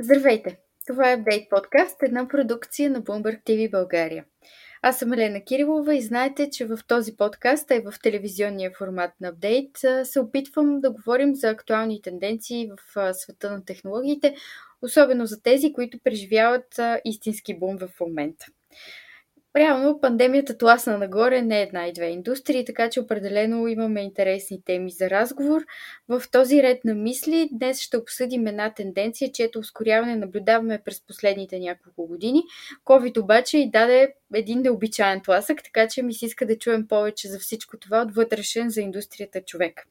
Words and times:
Здравейте! 0.00 0.58
Това 0.86 1.12
е 1.12 1.18
Update 1.18 1.48
Podcast, 1.48 1.96
една 2.02 2.28
продукция 2.28 2.90
на 2.90 3.02
Bloomberg 3.02 3.42
TV 3.42 3.70
България. 3.70 4.24
Аз 4.82 4.98
съм 4.98 5.12
Елена 5.12 5.44
Кирилова 5.44 5.94
и 5.94 6.02
знаете, 6.02 6.50
че 6.50 6.66
в 6.66 6.78
този 6.86 7.16
подкаст, 7.16 7.70
а 7.70 7.74
и 7.74 7.80
в 7.80 7.94
телевизионния 8.02 8.70
формат 8.78 9.10
на 9.20 9.32
Update, 9.32 10.02
се 10.02 10.20
опитвам 10.20 10.80
да 10.80 10.90
говорим 10.90 11.34
за 11.34 11.48
актуални 11.48 12.02
тенденции 12.02 12.70
в 12.94 13.14
света 13.14 13.50
на 13.50 13.64
технологиите, 13.64 14.34
особено 14.82 15.26
за 15.26 15.42
тези, 15.42 15.72
които 15.72 15.98
преживяват 16.04 16.80
истински 17.04 17.58
бум 17.58 17.78
в 17.78 17.88
момента. 18.00 18.46
Реално 19.56 20.00
пандемията 20.00 20.58
тласна 20.58 20.98
нагоре 20.98 21.42
не 21.42 21.62
една 21.62 21.86
и 21.86 21.92
две 21.92 22.06
индустрии, 22.06 22.64
така 22.64 22.90
че 22.90 23.00
определено 23.00 23.68
имаме 23.68 24.00
интересни 24.00 24.62
теми 24.64 24.90
за 24.90 25.10
разговор. 25.10 25.62
В 26.08 26.22
този 26.32 26.62
ред 26.62 26.84
на 26.84 26.94
мисли 26.94 27.48
днес 27.52 27.80
ще 27.80 27.96
обсъдим 27.96 28.46
една 28.46 28.74
тенденция, 28.74 29.32
чието 29.32 29.58
ускоряване 29.58 30.16
наблюдаваме 30.16 30.82
през 30.84 31.06
последните 31.06 31.58
няколко 31.58 32.06
години. 32.06 32.42
COVID 32.84 33.22
обаче 33.22 33.58
и 33.58 33.70
даде 33.70 34.14
един 34.34 34.60
необичайен 34.60 35.20
тласък, 35.20 35.62
така 35.64 35.88
че 35.88 36.02
ми 36.02 36.14
се 36.14 36.26
иска 36.26 36.46
да 36.46 36.58
чуем 36.58 36.88
повече 36.88 37.28
за 37.28 37.38
всичко 37.38 37.78
това 37.78 38.02
от 38.02 38.14
вътрешен 38.14 38.70
за 38.70 38.80
индустрията 38.80 39.40
човек. 39.40 39.86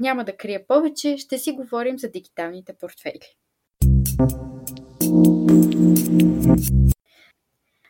Няма 0.00 0.24
да 0.24 0.36
крия 0.36 0.66
повече, 0.66 1.16
ще 1.18 1.38
си 1.38 1.52
говорим 1.52 1.98
за 1.98 2.08
дигиталните 2.08 2.72
портфели. 2.72 3.36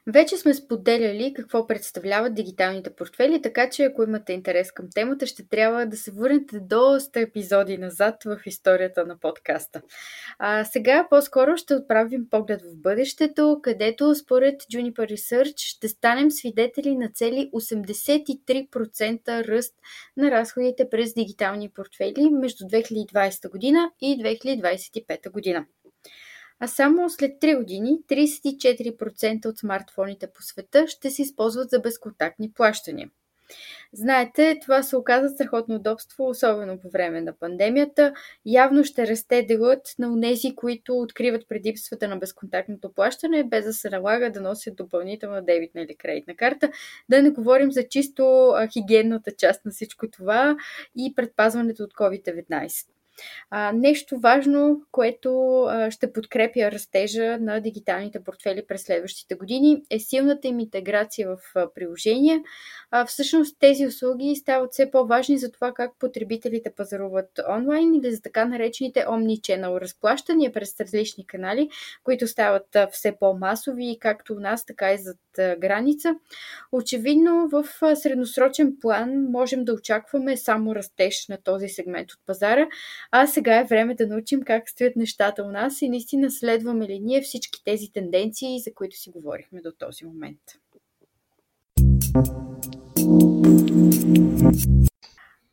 Вече 0.07 0.37
сме 0.37 0.55
споделяли 0.55 1.33
какво 1.37 1.67
представляват 1.67 2.35
дигиталните 2.35 2.91
портфели, 2.91 3.43
така 3.43 3.71
че 3.71 3.85
ако 3.85 4.03
имате 4.03 4.33
интерес 4.33 4.73
към 4.73 4.87
темата, 4.95 5.27
ще 5.27 5.49
трябва 5.49 5.87
да 5.87 5.97
се 5.97 6.11
върнете 6.11 6.61
доста 6.61 7.21
епизоди 7.21 7.79
назад 7.79 8.24
в 8.24 8.41
историята 8.47 9.07
на 9.07 9.19
подкаста. 9.19 9.83
А 10.39 10.65
сега 10.65 11.07
по-скоро 11.11 11.57
ще 11.57 11.74
отправим 11.74 12.27
поглед 12.30 12.63
в 12.63 12.77
бъдещето, 12.77 13.61
където 13.63 14.15
според 14.15 14.63
Juniper 14.63 15.13
Research 15.13 15.55
ще 15.57 15.89
станем 15.89 16.30
свидетели 16.30 16.96
на 16.96 17.09
цели 17.09 17.51
83% 17.55 19.49
ръст 19.49 19.74
на 20.17 20.30
разходите 20.30 20.89
през 20.91 21.15
дигитални 21.15 21.71
портфели 21.71 22.30
между 22.30 22.65
2020 22.65 23.51
година 23.51 23.91
и 24.01 24.23
2025 24.23 25.30
година 25.30 25.67
а 26.61 26.66
само 26.66 27.11
след 27.11 27.41
3 27.41 27.57
години 27.57 27.99
34% 28.09 29.47
от 29.47 29.59
смартфоните 29.59 30.27
по 30.27 30.43
света 30.43 30.89
ще 30.89 31.11
се 31.11 31.23
използват 31.23 31.71
за 31.71 31.80
безконтактни 31.80 32.52
плащания. 32.52 33.11
Знаете, 33.93 34.59
това 34.63 34.83
се 34.83 34.97
оказа 34.97 35.29
страхотно 35.29 35.75
удобство, 35.75 36.29
особено 36.29 36.79
по 36.79 36.91
време 36.91 37.21
на 37.21 37.33
пандемията. 37.33 38.13
Явно 38.47 38.85
ще 38.85 39.07
расте 39.07 39.43
делът 39.43 39.95
на 39.99 40.13
унези, 40.13 40.55
които 40.55 40.99
откриват 40.99 41.49
предимствата 41.49 42.09
на 42.09 42.17
безконтактното 42.17 42.93
плащане, 42.93 43.45
без 43.45 43.65
да 43.65 43.73
се 43.73 43.91
налага 43.91 44.33
да 44.33 44.41
носят 44.41 44.77
допълнителна 44.77 45.43
дебитна 45.45 45.83
или 45.83 45.97
кредитна 45.97 46.37
карта. 46.37 46.71
Да 47.09 47.23
не 47.23 47.30
говорим 47.30 47.73
за 47.73 47.89
чисто 47.89 48.52
хигиенната 48.73 49.33
част 49.33 49.65
на 49.65 49.71
всичко 49.71 50.11
това 50.11 50.57
и 50.97 51.15
предпазването 51.15 51.83
от 51.83 51.95
COVID-19. 51.95 52.87
А, 53.51 53.73
нещо 53.73 54.18
важно, 54.18 54.82
което 54.93 55.63
а, 55.63 55.90
ще 55.90 56.13
подкрепя 56.13 56.71
растежа 56.71 57.38
на 57.40 57.60
дигиталните 57.60 58.24
портфели 58.24 58.65
през 58.68 58.82
следващите 58.82 59.35
години 59.35 59.82
е 59.90 59.99
силната 59.99 60.49
им 60.49 60.60
интеграция 60.60 61.29
в 61.29 61.38
а, 61.54 61.73
приложения. 61.74 62.40
А, 62.90 63.04
всъщност 63.04 63.57
тези 63.60 63.87
услуги 63.87 64.37
стават 64.37 64.72
все 64.72 64.91
по-важни 64.91 65.38
за 65.38 65.53
това 65.53 65.72
как 65.72 65.91
потребителите 65.99 66.72
пазаруват 66.77 67.41
онлайн 67.49 67.94
или 67.94 68.15
за 68.15 68.22
така 68.22 68.44
наречените 68.44 69.00
omni-channel 69.00 69.81
разплащания 69.81 70.53
през 70.53 70.81
различни 70.81 71.27
канали, 71.27 71.71
които 72.05 72.27
стават 72.27 72.77
а, 72.77 72.89
все 72.93 73.16
по-масови 73.21 73.99
както 74.00 74.33
у 74.33 74.41
нас, 74.41 74.66
така 74.66 74.93
и 74.93 74.99
зад 74.99 75.16
а, 75.39 75.56
граница. 75.56 76.15
Очевидно 76.72 77.49
в 77.49 77.65
а, 77.83 77.97
средносрочен 77.97 78.77
план 78.81 79.27
можем 79.31 79.65
да 79.65 79.75
очакваме 79.75 80.37
само 80.37 80.75
растеж 80.75 81.28
на 81.28 81.39
този 81.43 81.69
сегмент 81.69 82.12
от 82.12 82.19
пазара, 82.27 82.69
а 83.12 83.26
сега 83.26 83.60
е 83.60 83.65
време 83.65 83.94
да 83.94 84.06
научим 84.06 84.43
как 84.43 84.69
стоят 84.69 84.97
нещата 84.97 85.43
у 85.43 85.50
нас 85.50 85.82
и 85.82 85.88
наистина 85.88 86.31
следваме 86.31 86.88
ли 86.88 87.00
ние 87.00 87.21
всички 87.21 87.65
тези 87.65 87.93
тенденции, 87.93 88.60
за 88.60 88.75
които 88.75 88.97
си 88.97 89.10
говорихме 89.10 89.60
до 89.60 89.72
този 89.78 90.04
момент. 90.04 90.41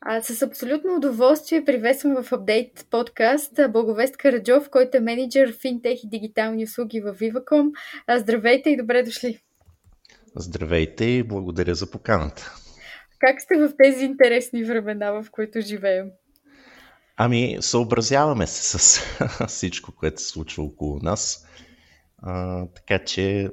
А, 0.00 0.22
с 0.22 0.42
абсолютно 0.42 0.96
удоволствие 0.96 1.64
приветствам 1.64 2.22
в 2.22 2.32
апдейт 2.32 2.86
подкаст 2.90 3.60
Благовест 3.72 4.16
Караджов, 4.16 4.70
който 4.70 4.96
е 4.96 5.00
менеджер 5.00 5.52
в 5.52 5.60
финтех 5.60 6.04
и 6.04 6.08
дигитални 6.08 6.64
услуги 6.64 7.00
в 7.00 7.14
Viva.com. 7.14 7.70
Здравейте 8.18 8.70
и 8.70 8.76
добре 8.76 9.02
дошли! 9.02 9.38
Здравейте 10.36 11.04
и 11.04 11.22
благодаря 11.22 11.74
за 11.74 11.90
поканата. 11.90 12.54
Как 13.18 13.40
сте 13.40 13.56
в 13.56 13.72
тези 13.78 14.04
интересни 14.04 14.64
времена, 14.64 15.10
в 15.12 15.26
които 15.30 15.60
живеем? 15.60 16.10
Ами, 17.20 17.56
съобразяваме 17.60 18.46
се 18.46 18.78
с 18.78 19.00
всичко, 19.48 19.92
което 19.92 20.22
се 20.22 20.28
случва 20.28 20.64
около 20.64 20.98
нас. 21.02 21.46
А, 22.18 22.64
така 22.66 23.04
че, 23.04 23.50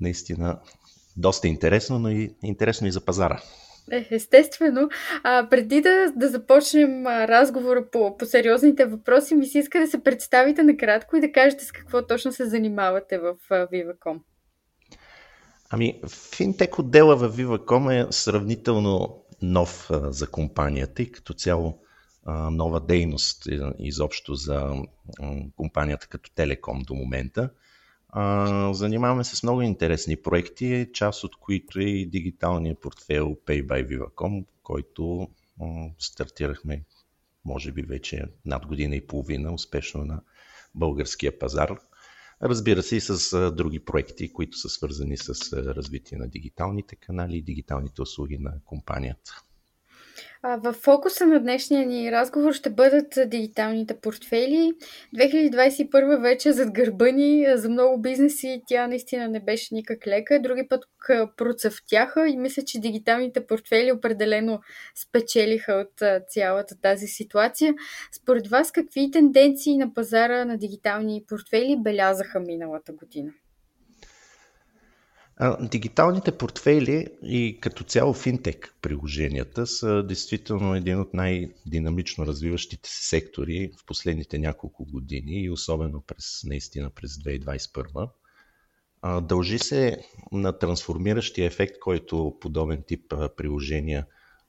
наистина, 0.00 0.60
доста 1.16 1.48
интересно, 1.48 1.98
но 1.98 2.10
и 2.10 2.34
интересно 2.42 2.86
и 2.86 2.92
за 2.92 3.04
пазара. 3.04 3.42
Е, 3.90 4.08
естествено. 4.10 4.88
А, 5.22 5.48
преди 5.50 5.80
да, 5.80 6.12
да 6.16 6.28
започнем 6.28 7.06
а, 7.06 7.28
разговора 7.28 7.90
по, 7.92 8.16
по 8.16 8.24
сериозните 8.26 8.84
въпроси, 8.84 9.34
ми 9.34 9.46
се 9.46 9.58
иска 9.58 9.80
да 9.80 9.86
се 9.86 10.02
представите 10.02 10.62
накратко 10.62 11.16
и 11.16 11.20
да 11.20 11.32
кажете 11.32 11.64
с 11.64 11.72
какво 11.72 12.06
точно 12.06 12.32
се 12.32 12.46
занимавате 12.46 13.18
в 13.18 13.34
а, 13.50 13.54
Viva.com. 13.54 14.18
Ами, 15.70 16.00
финтек 16.36 16.78
отдела 16.78 17.16
в 17.16 17.36
Viva.com 17.36 18.08
е 18.08 18.12
сравнително 18.12 19.24
нов 19.42 19.90
а, 19.90 20.12
за 20.12 20.26
компанията 20.30 21.02
и 21.02 21.12
като 21.12 21.34
цяло 21.34 21.83
нова 22.26 22.80
дейност 22.80 23.46
е, 23.46 23.60
изобщо 23.78 24.34
за 24.34 24.82
компанията 25.56 26.06
като 26.06 26.30
Телеком 26.30 26.82
до 26.82 26.94
момента. 26.94 27.50
Занимаваме 28.72 29.24
се 29.24 29.36
с 29.36 29.42
много 29.42 29.62
интересни 29.62 30.16
проекти, 30.16 30.88
част 30.94 31.24
от 31.24 31.36
които 31.36 31.78
е 31.78 31.82
и 31.82 32.06
дигиталния 32.06 32.80
портфел 32.80 33.36
Pay 33.46 33.66
by 33.66 33.88
Viva.com, 33.88 34.44
който 34.62 35.28
стартирахме 35.98 36.84
може 37.44 37.72
би 37.72 37.82
вече 37.82 38.24
над 38.44 38.66
година 38.66 38.96
и 38.96 39.06
половина 39.06 39.54
успешно 39.54 40.04
на 40.04 40.22
българския 40.74 41.38
пазар. 41.38 41.78
Разбира 42.42 42.82
се 42.82 42.96
и 42.96 43.00
с 43.00 43.50
други 43.50 43.80
проекти, 43.80 44.32
които 44.32 44.58
са 44.58 44.68
свързани 44.68 45.16
с 45.16 45.52
развитие 45.52 46.18
на 46.18 46.28
дигиталните 46.28 46.96
канали 46.96 47.36
и 47.36 47.42
дигиталните 47.42 48.02
услуги 48.02 48.38
на 48.38 48.52
компанията. 48.64 49.42
В 50.42 50.72
фокуса 50.72 51.26
на 51.26 51.40
днешния 51.40 51.86
ни 51.86 52.12
разговор 52.12 52.52
ще 52.52 52.70
бъдат 52.70 53.18
дигиталните 53.26 54.00
портфели. 54.00 54.72
2021 55.16 56.20
вече 56.20 56.52
зад 56.52 56.72
гърба 56.72 57.10
ни 57.10 57.46
за 57.54 57.68
много 57.68 58.02
бизнеси 58.02 58.62
тя 58.66 58.86
наистина 58.86 59.28
не 59.28 59.40
беше 59.40 59.74
никак 59.74 60.06
лека. 60.06 60.42
Други 60.42 60.68
път 60.68 60.84
процъфтяха 61.36 62.28
и 62.28 62.36
мисля, 62.36 62.62
че 62.62 62.80
дигиталните 62.80 63.46
портфели 63.46 63.92
определено 63.92 64.60
спечелиха 64.94 65.72
от 65.72 66.24
цялата 66.28 66.80
тази 66.80 67.06
ситуация. 67.06 67.74
Според 68.12 68.46
вас 68.46 68.72
какви 68.72 69.10
тенденции 69.10 69.76
на 69.76 69.94
пазара 69.94 70.44
на 70.44 70.58
дигитални 70.58 71.24
портфели 71.28 71.76
белязаха 71.82 72.40
миналата 72.40 72.92
година? 72.92 73.32
Дигиталните 75.60 76.38
портфейли 76.38 77.06
и 77.22 77.58
като 77.60 77.84
цяло 77.84 78.12
финтек 78.12 78.74
приложенията 78.82 79.66
са 79.66 80.02
действително 80.02 80.74
един 80.74 81.00
от 81.00 81.14
най-динамично 81.14 82.26
развиващите 82.26 82.90
се 82.90 83.08
сектори 83.08 83.70
в 83.78 83.86
последните 83.86 84.38
няколко 84.38 84.84
години 84.84 85.42
и 85.42 85.50
особено 85.50 86.00
през, 86.00 86.44
наистина 86.44 86.90
през 86.90 87.12
2021. 87.16 88.08
Дължи 89.20 89.58
се 89.58 89.98
на 90.32 90.58
трансформиращия 90.58 91.46
ефект, 91.46 91.78
който 91.80 92.36
подобен 92.40 92.82
тип 92.86 93.14
приложения 93.36 94.06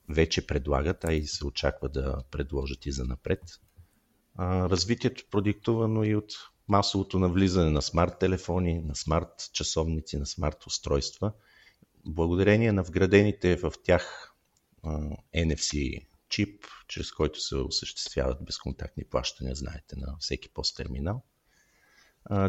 вече 0.10 0.48
предлагат, 0.48 1.04
а 1.04 1.14
и 1.14 1.28
се 1.28 1.46
очаква 1.46 1.90
да 1.90 2.18
предложат 2.32 2.86
и 2.86 2.92
за 2.92 3.04
напред. 3.04 3.42
Развитието 4.40 5.24
продиктувано 5.32 6.04
и 6.04 6.16
от 6.16 6.32
масовото 6.68 7.20
навлизане 7.20 7.70
на 7.70 7.82
смарт 7.82 8.20
телефони, 8.20 8.82
на 8.82 8.96
смарт 8.96 9.50
часовници, 9.54 10.18
на 10.18 10.26
смарт 10.26 10.66
устройства, 10.66 11.34
благодарение 12.08 12.72
на 12.72 12.84
вградените 12.84 13.56
в 13.56 13.74
тях 13.84 14.34
NFC 15.36 16.06
чип, 16.30 16.66
чрез 16.88 17.12
който 17.12 17.42
се 17.42 17.56
осъществяват 17.56 18.46
безконтактни 18.46 19.04
плащания, 19.04 19.56
знаете, 19.56 19.96
на 19.96 20.16
всеки 20.20 20.50
посттерминал. 20.50 21.24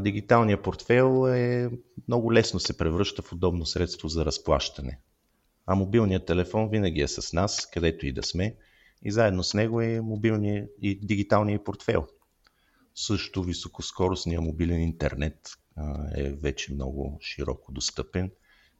Дигиталният 0.00 0.62
портфел 0.62 1.28
е 1.28 1.70
много 2.08 2.32
лесно 2.32 2.60
се 2.60 2.76
превръща 2.76 3.22
в 3.22 3.32
удобно 3.32 3.66
средство 3.66 4.08
за 4.08 4.24
разплащане. 4.24 5.00
а 5.66 5.74
мобилният 5.74 6.26
телефон 6.26 6.68
винаги 6.68 7.00
е 7.00 7.08
с 7.08 7.32
нас, 7.32 7.70
където 7.70 8.06
и 8.06 8.12
да 8.12 8.22
сме, 8.22 8.56
и 9.02 9.12
заедно 9.12 9.44
с 9.44 9.54
него 9.54 9.80
е 9.80 10.00
мобилният 10.00 10.70
и 10.82 11.00
дигиталният 11.06 11.64
портфел. 11.64 12.06
Също 12.98 13.42
високоскоростният 13.42 14.44
мобилен 14.44 14.80
интернет 14.80 15.50
е 16.16 16.32
вече 16.32 16.72
много 16.72 17.18
широко 17.22 17.72
достъпен 17.72 18.30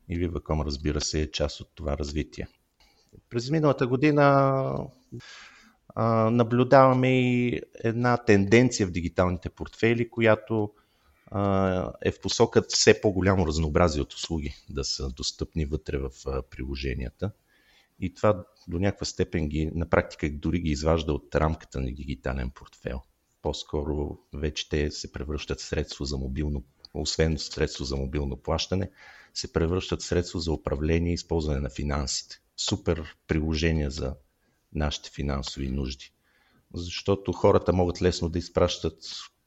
и 0.08 0.18
Viva.com 0.18 0.66
разбира 0.66 1.00
се 1.00 1.20
е 1.20 1.30
част 1.30 1.60
от 1.60 1.68
това 1.74 1.98
развитие. 1.98 2.48
През 3.30 3.50
миналата 3.50 3.86
година 3.86 4.88
наблюдаваме 6.30 7.20
и 7.20 7.60
една 7.84 8.16
тенденция 8.16 8.86
в 8.86 8.90
дигиталните 8.90 9.48
портфели, 9.48 10.10
която 10.10 10.72
е 12.02 12.10
в 12.10 12.20
посока 12.22 12.62
все 12.68 13.00
по-голямо 13.00 13.46
разнообразие 13.46 14.02
от 14.02 14.12
услуги 14.12 14.54
да 14.70 14.84
са 14.84 15.10
достъпни 15.10 15.64
вътре 15.64 15.98
в 15.98 16.10
приложенията. 16.50 17.30
И 18.00 18.14
това 18.14 18.44
до 18.68 18.78
някаква 18.78 19.06
степен 19.06 19.48
ги, 19.48 19.70
на 19.74 19.88
практика 19.88 20.30
дори 20.30 20.60
ги 20.60 20.70
изважда 20.70 21.12
от 21.12 21.34
рамката 21.34 21.80
на 21.80 21.94
дигитален 21.94 22.50
портфел. 22.50 23.02
По-скоро 23.46 24.18
вече 24.34 24.68
те 24.68 24.90
се 24.90 25.12
превръщат 25.12 25.60
средство 25.60 26.04
за 26.04 26.18
мобилно, 26.18 26.64
освен 26.94 27.38
средство 27.38 27.84
за 27.84 27.96
мобилно 27.96 28.36
плащане, 28.36 28.90
се 29.34 29.52
превръщат 29.52 30.02
средство 30.02 30.38
за 30.38 30.52
управление 30.52 31.10
и 31.10 31.14
използване 31.14 31.60
на 31.60 31.70
финансите. 31.70 32.40
Супер 32.56 33.16
приложение 33.26 33.90
за 33.90 34.14
нашите 34.74 35.10
финансови 35.10 35.68
нужди. 35.68 36.12
Защото 36.74 37.32
хората 37.32 37.72
могат 37.72 38.02
лесно 38.02 38.28
да 38.28 38.38
изпращат 38.38 38.98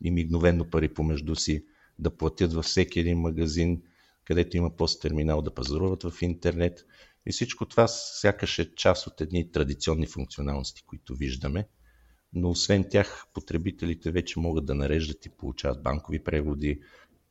и 0.03 0.11
мигновено 0.11 0.69
пари 0.69 0.93
помежду 0.93 1.35
си, 1.35 1.65
да 1.99 2.17
платят 2.17 2.53
във 2.53 2.65
всеки 2.65 2.99
един 2.99 3.19
магазин, 3.19 3.81
където 4.25 4.57
има 4.57 4.75
пост-терминал, 4.75 5.41
да 5.41 5.53
пазаруват 5.53 6.03
в 6.03 6.21
интернет. 6.21 6.85
И 7.25 7.31
всичко 7.31 7.65
това 7.65 7.87
сякаш 7.87 8.59
е 8.59 8.75
част 8.75 9.07
от 9.07 9.21
едни 9.21 9.51
традиционни 9.51 10.07
функционалности, 10.07 10.83
които 10.85 11.15
виждаме. 11.15 11.67
Но 12.33 12.49
освен 12.49 12.85
тях, 12.89 13.25
потребителите 13.33 14.11
вече 14.11 14.39
могат 14.39 14.65
да 14.65 14.75
нареждат 14.75 15.25
и 15.25 15.29
получават 15.29 15.83
банкови 15.83 16.23
преводи, 16.23 16.81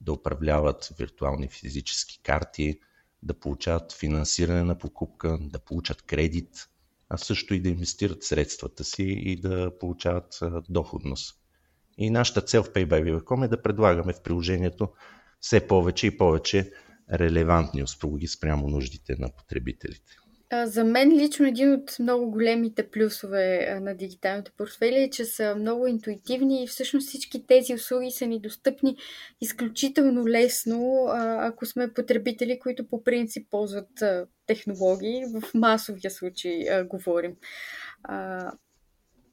да 0.01 0.13
управляват 0.13 0.89
виртуални 0.99 1.49
физически 1.49 2.21
карти, 2.23 2.81
да 3.23 3.35
получават 3.35 3.93
финансиране 3.93 4.63
на 4.63 4.79
покупка, 4.79 5.39
да 5.41 5.59
получат 5.59 6.03
кредит, 6.03 6.69
а 7.09 7.17
също 7.17 7.55
и 7.55 7.61
да 7.61 7.69
инвестират 7.69 8.25
средствата 8.25 8.85
си 8.85 9.05
и 9.05 9.41
да 9.41 9.79
получават 9.79 10.41
доходност. 10.69 11.39
И 11.99 12.11
нашата 12.11 12.41
цел 12.41 12.63
в 12.63 12.73
PayBy 12.73 13.45
е 13.45 13.49
да 13.49 13.63
предлагаме 13.63 14.13
в 14.13 14.23
приложението 14.23 14.89
все 15.41 15.67
повече 15.67 16.07
и 16.07 16.19
повече 16.19 16.73
релевантни 17.13 17.83
услуги 17.83 18.27
спрямо 18.27 18.69
нуждите 18.69 19.17
на 19.19 19.31
потребителите. 19.37 20.17
За 20.65 20.85
мен 20.85 21.13
лично 21.13 21.47
един 21.47 21.73
от 21.73 21.97
много 22.01 22.31
големите 22.31 22.91
плюсове 22.91 23.79
на 23.81 23.95
дигиталните 23.95 24.51
портфели 24.57 25.03
е, 25.03 25.11
че 25.11 25.25
са 25.25 25.55
много 25.55 25.87
интуитивни 25.87 26.63
и 26.63 26.67
всъщност 26.67 27.09
всички 27.09 27.47
тези 27.47 27.75
услуги 27.75 28.11
са 28.11 28.27
ни 28.27 28.41
достъпни 28.41 28.97
изключително 29.41 30.29
лесно, 30.29 31.07
ако 31.39 31.67
сме 31.67 31.93
потребители, 31.93 32.59
които 32.59 32.89
по 32.89 33.05
принцип 33.05 33.51
ползват 33.51 34.03
технологии. 34.47 35.25
В 35.27 35.55
масовия 35.55 36.11
случай 36.11 36.85
говорим. 36.85 37.37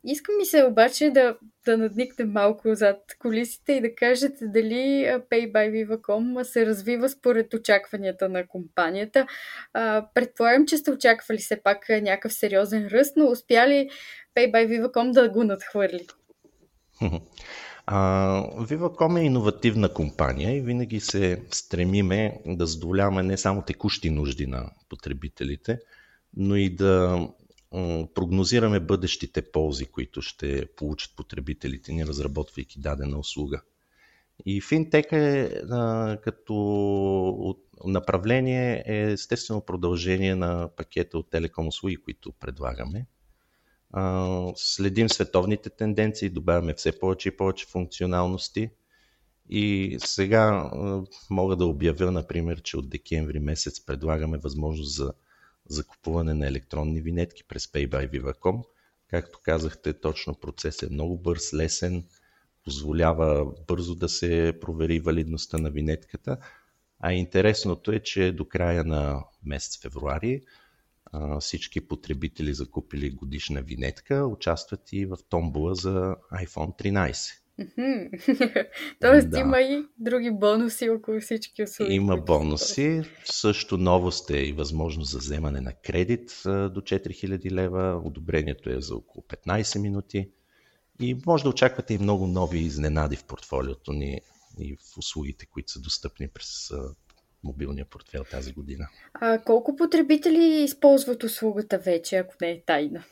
Искам 0.08 0.38
ми 0.38 0.46
се 0.46 0.64
обаче 0.64 1.10
да, 1.10 1.38
да 1.66 1.78
надникнем 1.78 2.32
малко 2.32 2.76
зад 2.76 2.98
колисите 3.20 3.74
и 3.74 3.82
да 3.82 3.96
кажете 3.96 4.48
дали 4.48 5.06
Pay 5.32 5.52
by 5.52 5.88
Viva.com 5.88 6.44
се 6.44 6.66
развива 6.66 7.10
според 7.10 7.54
очакванията 7.54 8.30
на 8.30 8.48
компанията. 8.48 9.28
Предполагам, 10.14 10.66
че 10.66 10.78
сте 10.78 10.92
очаквали 10.92 11.38
все 11.38 11.62
пак 11.64 11.90
някакъв 11.90 12.34
сериозен 12.34 12.88
ръст, 12.88 13.14
но 13.18 13.26
успя 13.26 13.68
ли 13.68 13.90
Pay 14.36 14.52
by 14.52 14.68
Viva.com 14.68 15.12
да 15.12 15.30
го 15.30 15.44
надхвърли? 15.44 16.08
Viva.com 17.88 19.20
е 19.20 19.24
иновативна 19.24 19.94
компания 19.94 20.58
и 20.58 20.62
винаги 20.62 21.00
се 21.00 21.42
стремиме 21.52 22.38
да 22.46 22.66
задоволяваме 22.66 23.24
не 23.24 23.38
само 23.38 23.62
текущи 23.62 24.10
нужди 24.10 24.48
на 24.48 24.72
потребителите, 24.90 25.80
но 26.38 26.56
и 26.56 26.76
да 26.76 27.20
прогнозираме 28.16 28.80
бъдещите 28.80 29.52
ползи, 29.52 29.86
които 29.86 30.22
ще 30.22 30.66
получат 30.66 31.16
потребителите 31.16 31.92
ни, 31.94 32.06
разработвайки 32.06 32.80
дадена 32.80 33.20
услуга. 33.20 33.62
И 34.46 34.62
финтек 34.62 35.12
е 35.12 35.44
а, 35.72 36.18
като 36.24 37.56
направление 37.86 38.84
е 38.86 39.12
естествено 39.12 39.62
продължение 39.62 40.36
на 40.36 40.70
пакета 40.78 41.18
от 41.18 41.30
телеком 41.30 41.68
услуги, 41.68 41.98
които 41.98 42.32
предлагаме. 42.32 43.06
А, 43.92 44.52
следим 44.56 45.10
световните 45.10 45.70
тенденции, 45.70 46.30
добавяме 46.30 46.74
все 46.74 47.00
повече 47.00 47.30
и 47.30 47.38
повече 47.38 47.66
функционалности. 47.66 48.70
И 49.50 49.98
сега 50.00 50.70
а, 50.74 51.04
мога 51.30 51.56
да 51.56 51.66
обявя, 51.66 52.12
например, 52.12 52.62
че 52.62 52.78
от 52.78 52.90
декември 52.90 53.40
месец 53.40 53.86
предлагаме 53.86 54.38
възможност 54.38 54.96
за 54.96 55.14
закупуване 55.70 56.34
на 56.34 56.48
електронни 56.48 57.02
винетки 57.02 57.44
през 57.44 57.68
Pay 57.68 57.90
by 57.90 58.12
Viva.com. 58.12 58.64
Както 59.08 59.40
казахте, 59.44 59.94
точно 59.94 60.36
процес 60.36 60.84
е 60.84 60.90
много 60.90 61.18
бърз, 61.18 61.54
лесен, 61.54 62.04
позволява 62.64 63.54
бързо 63.68 63.96
да 63.96 64.10
се 64.10 64.58
провери 64.62 65.00
валидността 65.00 65.58
на 65.58 65.70
винетката. 65.70 66.38
А 67.00 67.14
интересното 67.14 67.92
е, 67.92 68.00
че 68.00 68.32
до 68.32 68.46
края 68.46 68.84
на 68.84 69.24
месец 69.44 69.82
февруари 69.82 70.44
всички 71.40 71.88
потребители 71.88 72.54
закупили 72.54 73.10
годишна 73.10 73.62
винетка 73.62 74.26
участват 74.26 74.94
и 74.94 75.06
в 75.06 75.18
томбола 75.30 75.76
за 75.76 76.16
iPhone 76.34 76.80
13. 76.80 77.45
Тоест 79.02 79.30
да. 79.30 79.40
има 79.40 79.62
и 79.62 79.86
други 79.98 80.32
бонуси 80.32 80.90
около 80.90 81.20
всички 81.20 81.64
услуги. 81.64 81.94
Има 81.94 82.18
бонуси. 82.18 83.02
Също 83.26 83.78
новост 83.78 84.30
е 84.30 84.38
и 84.38 84.54
възможност 84.54 85.12
за 85.12 85.18
вземане 85.18 85.62
на 85.62 85.74
кредит 85.74 86.42
до 86.46 86.82
4000 86.82 87.52
лева. 87.52 88.02
Одобрението 88.06 88.70
е 88.70 88.82
за 88.82 88.96
около 88.96 89.24
15 89.24 89.82
минути. 89.82 90.30
И 91.00 91.18
може 91.26 91.44
да 91.44 91.50
очаквате 91.50 91.94
и 91.94 91.98
много 91.98 92.28
нови 92.28 92.60
изненади 92.60 93.16
в 93.16 93.24
портфолиото 93.24 93.94
ни 93.94 94.22
и 94.60 94.76
в 94.76 94.98
услугите, 94.98 95.46
които 95.46 95.72
са 95.72 95.80
достъпни 95.80 96.28
през 96.28 96.72
мобилния 97.44 97.86
портфел 97.86 98.24
тази 98.32 98.54
година. 98.54 98.88
А 99.14 99.40
колко 99.40 99.76
потребители 99.76 100.64
използват 100.64 101.24
услугата 101.24 101.78
вече, 101.78 102.16
ако 102.16 102.36
не 102.42 102.52
е 102.52 102.62
тайна? 102.66 103.04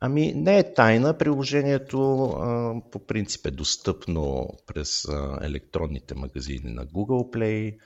Ами 0.00 0.32
не 0.34 0.58
е 0.58 0.74
тайна. 0.74 1.18
Приложението 1.18 2.24
а, 2.24 2.74
по 2.90 3.06
принцип 3.06 3.46
е 3.46 3.50
достъпно 3.50 4.48
през 4.66 5.08
а, 5.08 5.38
електронните 5.42 6.14
магазини 6.14 6.70
на 6.70 6.86
Google 6.86 7.36
Play, 7.36 7.78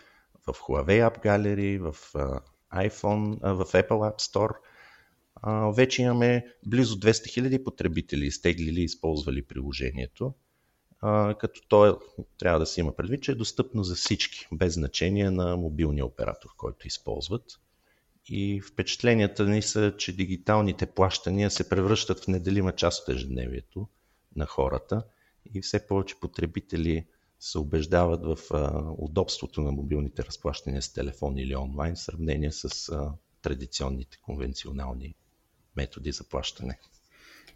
в 0.46 0.52
Huawei 0.52 1.10
App 1.10 1.24
Gallery, 1.24 1.78
в 1.78 2.14
а, 2.14 2.40
iPhone, 2.88 3.38
а, 3.42 3.52
в 3.52 3.64
Apple 3.64 3.88
App 3.88 4.20
Store. 4.20 4.56
А, 5.34 5.70
вече 5.70 6.02
имаме 6.02 6.46
близо 6.66 7.00
200 7.00 7.10
000 7.10 7.64
потребители 7.64 8.26
изтеглили 8.26 8.80
и 8.80 8.84
използвали 8.84 9.42
приложението, 9.42 10.34
а, 11.00 11.34
като 11.34 11.60
то 11.68 11.86
е, 11.86 11.94
трябва 12.38 12.58
да 12.58 12.66
се 12.66 12.80
има 12.80 12.96
предвид, 12.96 13.22
че 13.22 13.32
е 13.32 13.34
достъпно 13.34 13.82
за 13.82 13.94
всички, 13.94 14.48
без 14.52 14.74
значение 14.74 15.30
на 15.30 15.56
мобилния 15.56 16.06
оператор, 16.06 16.50
който 16.56 16.86
използват 16.86 17.44
и 18.30 18.60
впечатленията 18.60 19.44
ни 19.46 19.62
са, 19.62 19.94
че 19.98 20.16
дигиталните 20.16 20.86
плащания 20.86 21.50
се 21.50 21.68
превръщат 21.68 22.24
в 22.24 22.28
неделима 22.28 22.72
част 22.72 23.02
от 23.08 23.14
ежедневието 23.14 23.88
на 24.36 24.46
хората 24.46 25.02
и 25.54 25.60
все 25.62 25.86
повече 25.86 26.20
потребители 26.20 27.06
се 27.40 27.58
убеждават 27.58 28.20
в 28.24 28.38
удобството 28.98 29.60
на 29.60 29.72
мобилните 29.72 30.24
разплащания 30.24 30.82
с 30.82 30.92
телефон 30.92 31.38
или 31.38 31.56
онлайн 31.56 31.94
в 31.94 31.98
сравнение 32.00 32.52
с 32.52 32.90
традиционните 33.42 34.18
конвенционални 34.22 35.14
методи 35.76 36.12
за 36.12 36.24
плащане. 36.24 36.78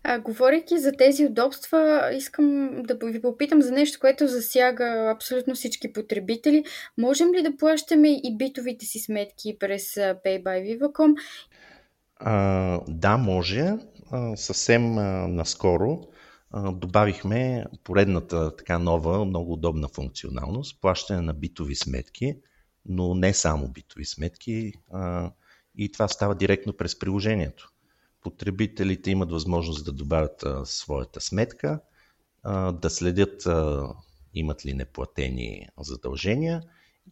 А, 0.04 0.18
говорейки 0.18 0.78
за 0.78 0.92
тези 0.92 1.26
удобства, 1.26 2.10
искам 2.14 2.72
да 2.82 2.98
ви 3.02 3.22
попитам 3.22 3.62
за 3.62 3.72
нещо, 3.72 3.98
което 4.00 4.28
засяга 4.28 5.12
абсолютно 5.14 5.54
всички 5.54 5.92
потребители. 5.92 6.64
Можем 6.98 7.34
ли 7.34 7.42
да 7.42 7.56
плащаме 7.56 8.08
и 8.12 8.36
битовите 8.36 8.86
си 8.86 8.98
сметки 8.98 9.56
през 9.60 9.94
Pay 9.94 10.42
by 10.42 10.78
Viva.com? 10.78 11.14
А, 12.16 12.80
да, 12.88 13.16
може. 13.16 13.72
А, 14.10 14.36
съвсем 14.36 14.98
а, 14.98 15.02
наскоро 15.28 16.00
а, 16.50 16.72
добавихме 16.72 17.64
поредната 17.84 18.56
така 18.56 18.78
нова, 18.78 19.24
много 19.24 19.52
удобна 19.52 19.88
функционалност 19.88 20.80
плащане 20.80 21.20
на 21.20 21.34
битови 21.34 21.74
сметки, 21.74 22.34
но 22.86 23.14
не 23.14 23.34
само 23.34 23.68
битови 23.68 24.04
сметки. 24.04 24.72
А, 24.92 25.30
и 25.78 25.92
това 25.92 26.08
става 26.08 26.34
директно 26.34 26.72
през 26.72 26.98
приложението 26.98 27.71
потребителите 28.22 29.10
имат 29.10 29.30
възможност 29.30 29.84
да 29.84 29.92
добавят 29.92 30.42
а, 30.42 30.66
своята 30.66 31.20
сметка, 31.20 31.80
а, 32.42 32.72
да 32.72 32.90
следят 32.90 33.46
а, 33.46 33.88
имат 34.34 34.66
ли 34.66 34.74
неплатени 34.74 35.66
задължения 35.78 36.62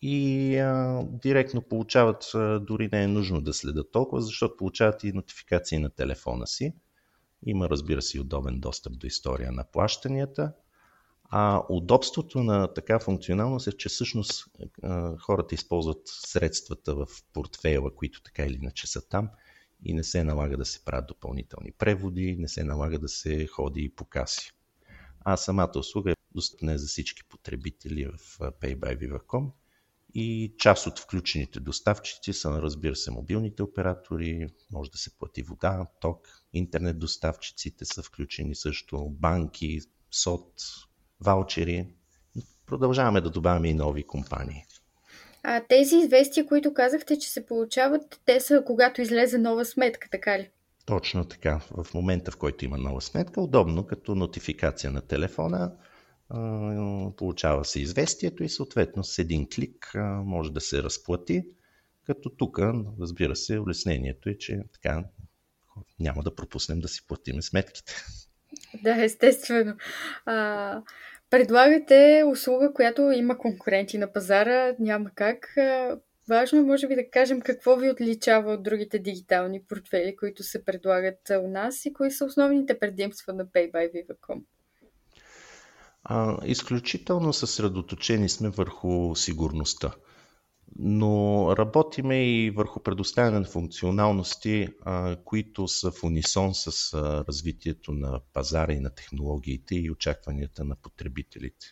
и 0.03 0.57
а, 0.57 1.03
директно 1.05 1.63
получават, 1.63 2.25
а, 2.35 2.61
дори 2.61 2.89
не 2.93 3.03
е 3.03 3.09
нужно 3.09 3.41
да 3.41 3.55
следят 3.55 3.93
толкова, 3.93 4.21
защото 4.21 4.57
получават 4.57 5.05
и 5.05 5.13
нотификации 5.13 5.79
на 5.79 5.91
телефона 5.91 6.47
си. 6.47 6.75
Има, 7.47 7.69
разбира 7.69 8.03
се, 8.03 8.21
удобен 8.21 8.61
достъп 8.61 8.99
до 8.99 9.07
история 9.07 9.53
на 9.53 9.65
плащанията. 9.65 10.53
А 11.33 11.63
удобството 11.69 12.43
на 12.43 12.75
така 12.75 12.99
функционалност 12.99 13.67
е, 13.67 13.73
че 13.73 13.89
всъщност 13.89 14.45
а, 14.83 15.17
хората 15.19 15.55
използват 15.55 16.01
средствата 16.05 16.95
в 16.95 17.07
портфейла, 17.33 17.95
които 17.95 18.23
така 18.23 18.43
или 18.43 18.55
иначе 18.55 18.87
са 18.87 19.09
там 19.09 19.29
и 19.85 19.95
не 19.95 20.05
се 20.05 20.25
налага 20.25 20.57
да 20.57 20.65
се 20.65 20.85
правят 20.85 21.07
допълнителни 21.07 21.73
преводи, 21.73 22.37
не 22.39 22.49
се 22.49 22.65
налага 22.65 22.99
да 22.99 23.09
се 23.09 23.47
ходи 23.47 23.83
и 23.83 23.91
по 23.91 24.05
каси. 24.05 24.53
А 25.21 25.37
самата 25.37 25.73
услуга 25.77 26.11
е 26.11 26.15
достъпна 26.35 26.79
за 26.79 26.87
всички 26.87 27.25
потребители 27.25 28.07
в 28.07 28.39
Pay 28.39 28.77
by 28.77 28.99
Viva.com 28.99 29.51
и 30.15 30.55
част 30.59 30.87
от 30.87 30.99
включените 30.99 31.61
доставчици 31.61 32.33
са, 32.33 32.63
разбира 32.63 32.97
се, 32.97 33.11
мобилните 33.11 33.63
оператори, 33.63 34.49
може 34.73 34.91
да 34.91 34.99
се 34.99 35.19
плати 35.19 35.43
вода, 35.43 35.87
ток, 36.01 36.29
интернет 36.53 36.99
доставчиците 36.99 37.85
са 37.85 38.03
включени 38.03 38.55
също, 38.55 39.09
банки, 39.11 39.81
СОД, 40.11 40.53
ваучери. 41.21 41.95
Продължаваме 42.67 43.21
да 43.21 43.31
добавяме 43.31 43.69
и 43.69 43.75
нови 43.75 44.07
компании. 44.07 44.65
А 45.43 45.61
тези 45.69 45.97
известия, 45.97 46.47
които 46.47 46.75
казахте, 46.75 47.19
че 47.19 47.31
се 47.31 47.47
получават, 47.47 48.21
те 48.25 48.41
са 48.41 48.63
когато 48.67 49.01
излезе 49.01 49.39
нова 49.39 49.65
сметка, 49.65 50.09
така 50.11 50.39
ли? 50.39 50.51
Точно 50.87 51.25
така. 51.25 51.61
В 51.71 51.95
момента, 51.95 52.31
в 52.31 52.37
който 52.37 52.65
има 52.65 52.79
нова 52.79 53.01
сметка, 53.01 53.41
удобно, 53.41 53.87
като 53.87 54.15
нотификация 54.15 54.91
на 54.91 55.01
телефона, 55.01 55.73
получава 57.17 57.65
се 57.65 57.81
известието 57.81 58.45
и 58.45 58.49
съответно 58.49 59.05
с 59.05 59.19
един 59.19 59.49
клик 59.49 59.93
може 60.25 60.53
да 60.53 60.61
се 60.61 60.83
разплати. 60.83 61.45
Като 62.07 62.31
тук, 62.31 62.59
разбира 63.01 63.37
се, 63.37 63.59
улеснението 63.59 64.29
е, 64.29 64.39
че 64.39 64.61
така 64.73 65.05
няма 66.01 66.23
да 66.23 66.35
пропуснем 66.35 66.81
да 66.81 66.89
си 66.89 67.07
платим 67.07 67.43
сметките. 67.43 67.95
Да, 68.83 69.05
естествено. 69.05 69.77
А, 70.27 70.83
предлагате 71.31 72.25
услуга, 72.27 72.73
която 72.73 73.03
има 73.03 73.39
конкуренти 73.39 73.99
на 73.99 74.13
пазара, 74.13 74.75
няма 74.79 75.11
как. 75.15 75.55
Важно 76.29 76.59
е, 76.59 76.63
може 76.63 76.89
би, 76.89 76.95
да 76.95 77.11
кажем 77.11 77.41
какво 77.41 77.77
ви 77.77 77.91
отличава 77.91 78.53
от 78.53 78.63
другите 78.63 78.99
дигитални 78.99 79.63
портфели, 79.63 80.17
които 80.17 80.43
се 80.43 80.65
предлагат 80.65 81.31
у 81.45 81.49
нас 81.49 81.85
и 81.85 81.93
кои 81.93 82.11
са 82.11 82.25
основните 82.25 82.79
предимства 82.79 83.33
на 83.33 83.47
Pay 83.47 83.73
by 83.73 83.93
Viva.com. 83.93 84.43
Изключително 86.45 87.33
съсредоточени 87.33 88.29
сме 88.29 88.49
върху 88.49 89.15
сигурността. 89.17 89.93
Но 90.79 91.55
работиме 91.57 92.25
и 92.25 92.51
върху 92.51 92.81
предоставяне 92.81 93.39
на 93.39 93.45
функционалности, 93.45 94.69
които 95.25 95.69
са 95.69 95.91
в 95.91 96.05
унисон 96.05 96.55
с 96.55 96.95
развитието 97.29 97.93
на 97.93 98.21
пазара 98.33 98.73
и 98.73 98.81
на 98.81 98.91
технологиите 98.91 99.75
и 99.75 99.91
очакванията 99.91 100.65
на 100.65 100.77
потребителите. 100.77 101.67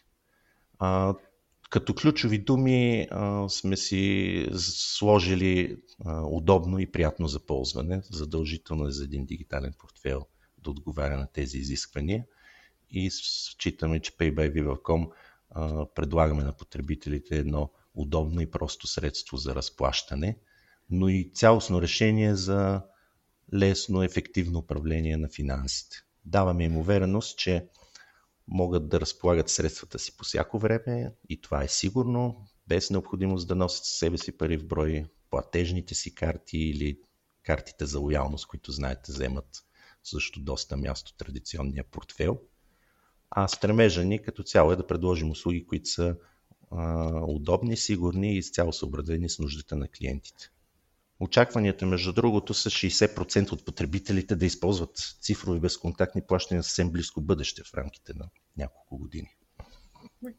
Като 1.71 1.95
ключови 1.95 2.39
думи 2.39 3.09
сме 3.49 3.77
си 3.77 4.47
сложили 4.57 5.77
удобно 6.25 6.79
и 6.79 6.93
приятно 6.93 7.27
за 7.27 7.41
ползване. 7.41 8.03
Задължително 8.11 8.87
е 8.87 8.91
за 8.91 9.05
един 9.05 9.27
дигитален 9.27 9.73
портфел 9.79 10.27
да 10.59 10.71
отговаря 10.71 11.17
на 11.17 11.27
тези 11.27 11.59
изисквания– 11.59 12.25
и 12.91 13.11
считаме, 13.11 14.01
че 14.01 14.13
PayByViva.com 14.13 15.11
предлагаме 15.95 16.45
на 16.45 16.53
потребителите 16.53 17.37
едно 17.37 17.71
удобно 17.99 18.41
и 18.41 18.51
просто 18.51 18.87
средство 18.87 19.37
за 19.37 19.55
разплащане, 19.55 20.39
но 20.91 21.09
и 21.09 21.31
цялостно 21.35 21.83
решение 21.83 22.35
за 22.35 22.83
лесно, 23.55 24.03
ефективно 24.03 24.59
управление 24.59 25.17
на 25.17 25.29
финансите. 25.29 25.97
Даваме 26.25 26.65
им 26.65 26.77
увереност, 26.77 27.39
че 27.39 27.69
могат 28.49 28.89
да 28.89 29.01
разполагат 29.01 29.49
средствата 29.49 29.99
си 29.99 30.17
по 30.17 30.25
всяко 30.25 30.59
време 30.59 31.15
и 31.29 31.41
това 31.41 31.63
е 31.63 31.69
сигурно, 31.69 32.47
без 32.67 32.91
необходимост 32.91 33.49
да 33.49 33.55
носят 33.55 33.85
със 33.85 33.99
себе 33.99 34.19
си 34.19 34.37
пари 34.37 34.57
в 34.57 34.67
брой, 34.67 35.05
платежните 35.31 35.95
си 35.95 36.15
карти 36.15 36.59
или 36.59 37.01
картите 37.43 37.87
за 37.87 37.99
лоялност, 37.99 38.47
които 38.47 38.73
знаете 38.73 39.13
вземат 39.13 39.65
също 40.05 40.41
доста 40.41 40.77
място 40.77 41.17
традиционния 41.17 41.85
портфел– 41.85 42.41
а 43.31 43.49
стремежа 43.49 44.05
ни 44.05 44.23
като 44.23 44.43
цяло 44.43 44.73
е 44.73 44.77
да 44.77 44.87
предложим 44.87 45.31
услуги, 45.31 45.67
които 45.67 45.89
са 45.89 46.17
удобни, 47.27 47.77
сигурни 47.77 48.35
и 48.35 48.39
изцяло 48.39 48.73
съобразени 48.73 49.29
с 49.29 49.39
нуждите 49.39 49.75
на 49.75 49.89
клиентите. 49.89 50.51
Очакванията, 51.21 51.87
между 51.87 52.13
другото, 52.13 52.55
са 52.55 52.71
60% 52.71 53.53
от 53.53 53.65
потребителите 53.65 54.37
да 54.37 54.47
използват 54.47 55.17
цифрови 55.21 55.61
безконтактни 55.61 56.23
плащания 56.23 56.63
съвсем 56.63 56.91
близко 56.91 57.21
бъдеще 57.21 57.63
в 57.63 57.75
рамките 57.75 58.13
на 58.15 58.29
няколко 58.57 58.99
години 58.99 59.29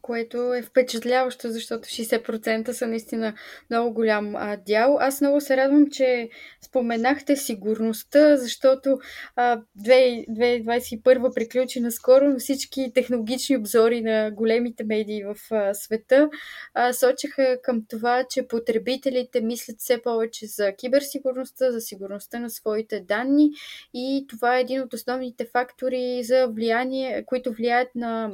което 0.02 0.54
е 0.54 0.62
впечатляващо, 0.62 1.50
защото 1.50 1.88
60% 1.88 2.70
са 2.70 2.86
наистина 2.86 3.34
много 3.70 3.94
голям 3.94 4.36
а, 4.36 4.56
дял. 4.56 4.98
Аз 5.00 5.20
много 5.20 5.40
се 5.40 5.56
радвам, 5.56 5.90
че 5.90 6.28
споменахте 6.62 7.36
сигурността, 7.36 8.36
защото 8.36 8.98
а, 9.36 9.60
2021 9.80 11.34
приключи 11.34 11.80
наскоро, 11.80 12.28
но 12.28 12.38
всички 12.38 12.92
технологични 12.94 13.56
обзори 13.56 14.00
на 14.00 14.30
големите 14.30 14.84
медии 14.84 15.24
в 15.24 15.36
а, 15.50 15.74
света 15.74 16.30
а, 16.74 16.92
сочеха 16.92 17.58
към 17.62 17.84
това, 17.88 18.24
че 18.30 18.48
потребителите 18.48 19.40
мислят 19.40 19.76
все 19.78 20.02
повече 20.02 20.46
за 20.46 20.72
киберсигурността, 20.72 21.72
за 21.72 21.80
сигурността 21.80 22.38
на 22.38 22.50
своите 22.50 23.00
данни 23.00 23.50
и 23.94 24.26
това 24.28 24.56
е 24.56 24.60
един 24.60 24.80
от 24.80 24.92
основните 24.92 25.46
фактори 25.52 26.20
за 26.24 26.46
влияние, 26.46 27.24
които 27.26 27.52
влияят 27.52 27.88
на 27.94 28.32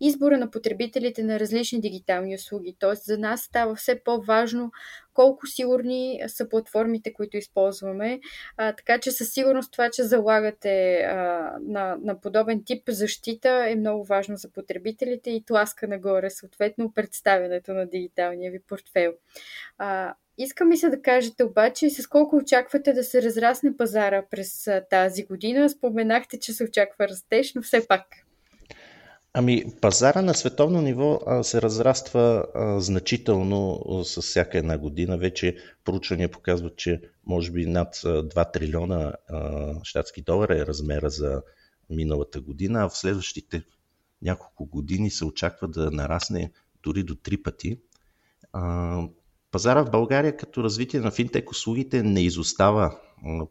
избора 0.00 0.38
на 0.38 0.50
потребителите 0.50 0.83
на 1.22 1.40
различни 1.40 1.80
дигитални 1.80 2.34
услуги. 2.34 2.76
Тоест 2.78 3.04
за 3.04 3.18
нас 3.18 3.40
става 3.40 3.74
все 3.74 4.00
по-важно 4.04 4.72
колко 5.14 5.46
сигурни 5.46 6.22
са 6.26 6.48
платформите, 6.48 7.12
които 7.12 7.36
използваме. 7.36 8.20
А, 8.56 8.72
така 8.72 8.98
че 8.98 9.10
със 9.10 9.32
сигурност 9.32 9.72
това, 9.72 9.90
че 9.90 10.02
залагате 10.02 10.96
а, 10.96 11.52
на, 11.60 11.96
на 12.00 12.20
подобен 12.20 12.64
тип 12.64 12.82
защита 12.88 13.66
е 13.68 13.74
много 13.74 14.04
важно 14.04 14.36
за 14.36 14.50
потребителите 14.50 15.30
и 15.30 15.44
тласка 15.44 15.88
нагоре 15.88 16.30
съответно 16.30 16.92
представянето 16.92 17.74
на 17.74 17.86
дигиталния 17.86 18.52
ви 18.52 18.60
портфел. 18.60 19.12
А, 19.78 20.14
Искам 20.38 20.68
ми 20.68 20.76
се 20.76 20.90
да 20.90 21.02
кажете 21.02 21.44
обаче 21.44 21.90
с 21.90 22.06
колко 22.06 22.36
очаквате 22.36 22.92
да 22.92 23.04
се 23.04 23.22
разрасне 23.22 23.76
пазара 23.76 24.22
през 24.30 24.68
тази 24.90 25.24
година. 25.24 25.68
Споменахте, 25.68 26.40
че 26.40 26.52
се 26.52 26.64
очаква 26.64 27.08
растеж, 27.08 27.54
но 27.54 27.62
все 27.62 27.88
пак. 27.88 28.23
Ами, 29.36 29.64
пазара 29.80 30.22
на 30.22 30.34
световно 30.34 30.82
ниво 30.82 31.20
а, 31.26 31.42
се 31.42 31.62
разраства 31.62 32.46
а, 32.54 32.80
значително 32.80 33.80
а, 33.88 34.04
с 34.04 34.22
всяка 34.22 34.58
една 34.58 34.78
година. 34.78 35.18
Вече 35.18 35.56
проучвания 35.84 36.30
показват, 36.30 36.76
че 36.76 37.00
може 37.26 37.50
би 37.50 37.66
над 37.66 37.94
2 37.94 38.52
трилиона 38.52 39.12
щатски 39.82 40.22
долара 40.22 40.58
е 40.58 40.66
размера 40.66 41.10
за 41.10 41.42
миналата 41.90 42.40
година, 42.40 42.84
а 42.84 42.88
в 42.88 42.96
следващите 42.96 43.62
няколко 44.22 44.66
години 44.66 45.10
се 45.10 45.24
очаква 45.24 45.68
да 45.68 45.90
нарасне 45.90 46.52
дори 46.82 47.02
до 47.02 47.14
три 47.14 47.42
пъти. 47.42 47.80
Пазара 49.50 49.84
в 49.84 49.90
България 49.90 50.36
като 50.36 50.64
развитие 50.64 51.00
на 51.00 51.10
финтек 51.10 51.50
услугите 51.50 52.02
не 52.02 52.22
изостава 52.22 52.98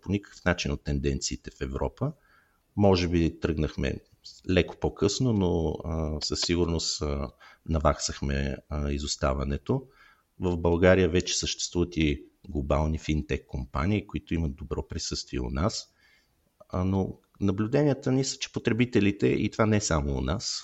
по 0.02 0.12
никакъв 0.12 0.46
начин 0.46 0.72
от 0.72 0.84
тенденциите 0.84 1.52
в 1.52 1.62
Европа. 1.62 2.12
Може 2.75 3.08
би 3.08 3.40
тръгнахме 3.40 3.96
леко 4.50 4.75
по-късно, 4.80 5.34
но 5.34 5.75
а, 5.84 6.22
със 6.22 6.42
сигурност 6.42 7.01
а, 7.01 7.32
наваксахме 7.70 8.58
а, 8.70 8.92
изоставането. 8.92 9.88
В 10.39 10.58
България 10.58 11.10
вече 11.10 11.38
съществуват 11.38 11.98
и 11.98 12.25
глобални 12.50 12.98
финтек 12.98 13.46
компании, 13.48 14.08
които 14.08 14.34
имат 14.34 14.56
добро 14.56 14.88
присъствие 14.88 15.39
у 15.39 15.50
нас, 15.50 15.88
а, 16.70 16.84
но 16.84 17.20
наблюденията 17.42 18.12
ни 18.12 18.24
са, 18.24 18.38
че 18.38 18.51
потребителите, 18.51 19.27
и 19.27 19.51
това 19.51 19.65
не 19.65 19.77
е 19.77 19.82
само 19.82 20.18
у 20.18 20.22
нас, 20.22 20.63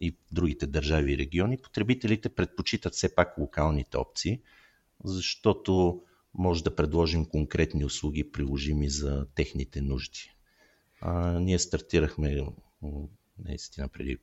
и 0.00 0.16
другите 0.32 0.66
държави 0.66 1.12
и 1.12 1.18
региони, 1.18 1.58
потребителите 1.58 2.28
предпочитат 2.28 2.94
все 2.94 3.14
пак 3.14 3.38
локалните 3.38 3.96
опции, 3.96 4.40
защото 5.04 6.02
може 6.34 6.64
да 6.64 6.76
предложим 6.76 7.24
конкретни 7.24 7.84
услуги, 7.84 8.32
приложими 8.32 8.90
за 8.90 9.26
техните 9.34 9.80
нужди. 9.80 10.36
А, 11.00 11.38
ние 11.40 11.58
стартирахме 11.58 12.46
наистина 13.38 13.88
преди 13.88 14.18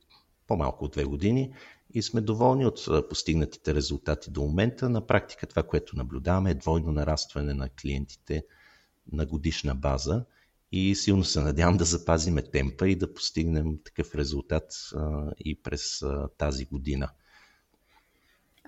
по-малко 0.46 0.84
от 0.84 0.92
две 0.92 1.04
години 1.04 1.54
и 1.94 2.02
сме 2.02 2.20
доволни 2.20 2.66
от 2.66 3.08
постигнатите 3.08 3.74
резултати 3.74 4.30
до 4.30 4.42
момента. 4.42 4.88
На 4.88 5.06
практика 5.06 5.46
това, 5.46 5.62
което 5.62 5.96
наблюдаваме 5.96 6.50
е 6.50 6.54
двойно 6.54 6.92
нарастване 6.92 7.54
на 7.54 7.68
клиентите 7.68 8.44
на 9.12 9.26
годишна 9.26 9.74
база 9.74 10.24
и 10.72 10.94
силно 10.94 11.24
се 11.24 11.40
надявам 11.40 11.76
да 11.76 11.84
запазиме 11.84 12.42
темпа 12.42 12.88
и 12.88 12.96
да 12.96 13.14
постигнем 13.14 13.78
такъв 13.84 14.14
резултат 14.14 14.72
и 15.38 15.62
през 15.62 16.02
тази 16.38 16.64
година. 16.64 17.08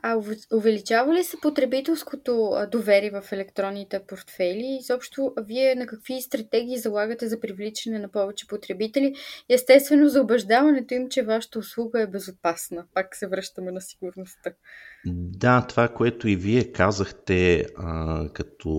А 0.08 0.22
увеличава 0.52 1.14
ли 1.14 1.24
се 1.24 1.36
потребителското 1.42 2.52
доверие 2.72 3.10
в 3.10 3.32
електронните 3.32 4.00
портфели? 4.08 4.78
Изобщо, 4.80 5.32
вие 5.46 5.74
на 5.74 5.86
какви 5.86 6.22
стратегии 6.22 6.78
залагате 6.78 7.28
за 7.28 7.40
привличане 7.40 7.98
на 7.98 8.08
повече 8.08 8.46
потребители? 8.46 9.14
Естествено, 9.48 10.08
за 10.08 10.20
убеждаването 10.20 10.94
им, 10.94 11.08
че 11.08 11.22
вашата 11.22 11.58
услуга 11.58 12.02
е 12.02 12.06
безопасна. 12.06 12.84
Пак 12.94 13.16
се 13.16 13.26
връщаме 13.26 13.72
на 13.72 13.80
сигурността. 13.80 14.50
Да, 15.06 15.66
това, 15.68 15.88
което 15.88 16.28
и 16.28 16.36
вие 16.36 16.72
казахте 16.72 17.66
а, 17.76 18.28
като 18.32 18.70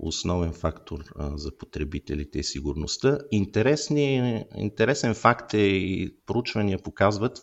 основен 0.00 0.52
фактор 0.52 1.04
а, 1.16 1.36
за 1.36 1.56
потребителите 1.56 2.38
е 2.38 2.42
сигурността. 2.42 3.18
Интересни, 3.30 4.44
интересен 4.56 5.14
факт 5.14 5.54
е 5.54 5.58
и 5.58 6.16
проучвания 6.26 6.78
показват, 6.78 7.38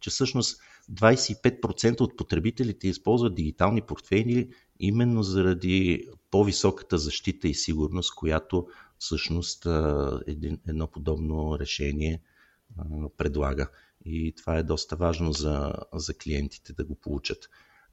че 0.00 0.10
всъщност 0.10 0.60
25% 0.92 2.00
от 2.00 2.16
потребителите 2.16 2.88
използват 2.88 3.34
дигитални 3.34 3.82
портфейли 3.82 4.48
именно 4.80 5.22
заради 5.22 6.08
по-високата 6.30 6.98
защита 6.98 7.48
и 7.48 7.54
сигурност, 7.54 8.14
която 8.14 8.66
всъщност 8.98 9.66
едно 10.68 10.86
подобно 10.92 11.58
решение 11.58 12.22
предлага. 13.16 13.70
И 14.04 14.34
това 14.36 14.56
е 14.56 14.62
доста 14.62 14.96
важно 14.96 15.32
за, 15.32 15.72
за 15.94 16.14
клиентите 16.14 16.72
да 16.72 16.84
го 16.84 16.94
получат. 16.94 17.48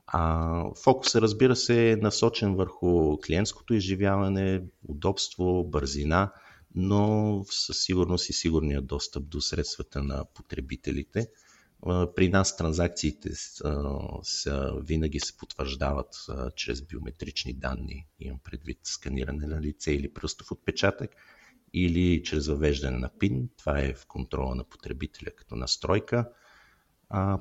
А 0.08 0.64
фокусът, 0.84 1.22
разбира 1.22 1.56
се, 1.56 1.92
е 1.92 1.96
насочен 1.96 2.56
върху 2.56 3.18
клиентското 3.18 3.74
изживяване, 3.74 4.64
удобство, 4.88 5.64
бързина, 5.64 6.32
но 6.76 7.44
със 7.50 7.84
сигурност 7.84 8.30
и 8.30 8.34
сигурния 8.34 8.82
достъп 8.82 9.28
до 9.28 9.42
средствата 9.42 10.04
на 10.04 10.26
потребителите– 10.34 11.28
при 12.16 12.30
нас 12.30 12.58
транзакциите 12.58 13.30
са, 13.36 14.74
винаги 14.84 15.20
се 15.20 15.38
потвърждават 15.38 16.16
чрез 16.56 16.82
биометрични 16.82 17.54
данни, 17.54 18.08
имам 18.20 18.40
предвид 18.44 18.80
сканиране 18.84 19.48
на 19.48 19.62
лице 19.62 19.92
или 19.92 20.14
пръстов 20.14 20.52
отпечатък, 20.52 21.12
или 21.74 22.24
чрез 22.24 22.48
въвеждане 22.48 22.98
на 22.98 23.10
ПИН. 23.20 23.50
Това 23.58 23.80
е 23.80 23.94
в 23.94 24.06
контрола 24.08 24.56
на 24.56 24.64
потребителя 24.64 25.32
като 25.36 25.56
настройка. 25.56 26.30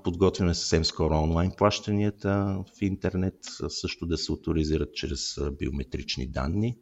Подготвяме 0.04 0.54
съвсем 0.54 0.84
скоро 0.84 1.14
онлайн 1.14 1.52
плащанията 1.56 2.64
в 2.76 2.82
интернет, 2.82 3.34
също 3.68 4.06
да 4.06 4.18
се 4.18 4.32
авторизират 4.32 4.94
чрез 4.94 5.38
биометрични 5.58 6.26
данни. 6.26 6.78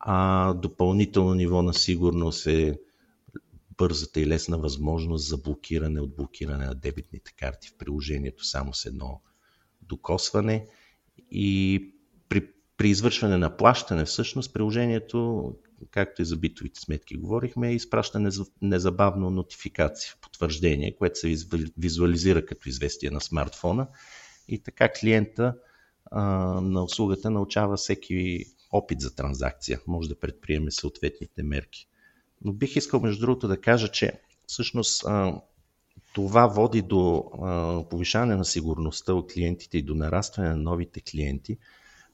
А 0.00 0.54
допълнително 0.54 1.34
ниво 1.34 1.62
на 1.62 1.74
сигурност 1.74 2.46
е 2.46 2.78
бързата 3.78 4.20
и 4.20 4.26
лесна 4.26 4.58
възможност 4.58 5.28
за 5.28 5.36
блокиране, 5.36 6.00
от 6.00 6.16
блокиране 6.16 6.66
на 6.66 6.74
дебитните 6.74 7.32
карти 7.36 7.68
в 7.68 7.78
приложението 7.78 8.44
само 8.44 8.74
с 8.74 8.86
едно 8.86 9.20
докосване. 9.82 10.66
И 11.30 11.84
при, 12.28 12.48
при 12.76 12.88
извършване 12.88 13.36
на 13.36 13.56
плащане, 13.56 14.04
всъщност, 14.04 14.52
приложението, 14.52 15.52
както 15.90 16.22
и 16.22 16.24
за 16.24 16.36
битовите 16.36 16.80
сметки 16.80 17.16
говорихме, 17.16 17.74
изпраща 17.74 18.30
незабавно 18.62 19.30
нотификация, 19.30 20.14
потвърждение, 20.20 20.96
което 20.96 21.18
се 21.18 21.36
визуализира 21.78 22.46
като 22.46 22.68
известие 22.68 23.10
на 23.10 23.20
смартфона. 23.20 23.88
И 24.48 24.62
така 24.62 24.88
клиента 25.00 25.54
а, 26.10 26.24
на 26.60 26.84
услугата 26.84 27.30
научава 27.30 27.76
всеки 27.76 28.44
опит 28.72 29.00
за 29.00 29.14
транзакция. 29.14 29.80
Може 29.86 30.08
да 30.08 30.18
предприеме 30.18 30.70
съответните 30.70 31.42
мерки. 31.42 31.88
Но 32.44 32.52
бих 32.52 32.76
искал, 32.76 33.00
между 33.00 33.20
другото, 33.20 33.48
да 33.48 33.60
кажа, 33.60 33.88
че 33.88 34.20
всъщност 34.46 35.04
това 36.14 36.46
води 36.46 36.82
до 36.82 37.24
повишаване 37.90 38.36
на 38.36 38.44
сигурността 38.44 39.14
от 39.14 39.32
клиентите 39.32 39.78
и 39.78 39.82
до 39.82 39.94
нарастване 39.94 40.48
на 40.48 40.56
новите 40.56 41.00
клиенти, 41.00 41.58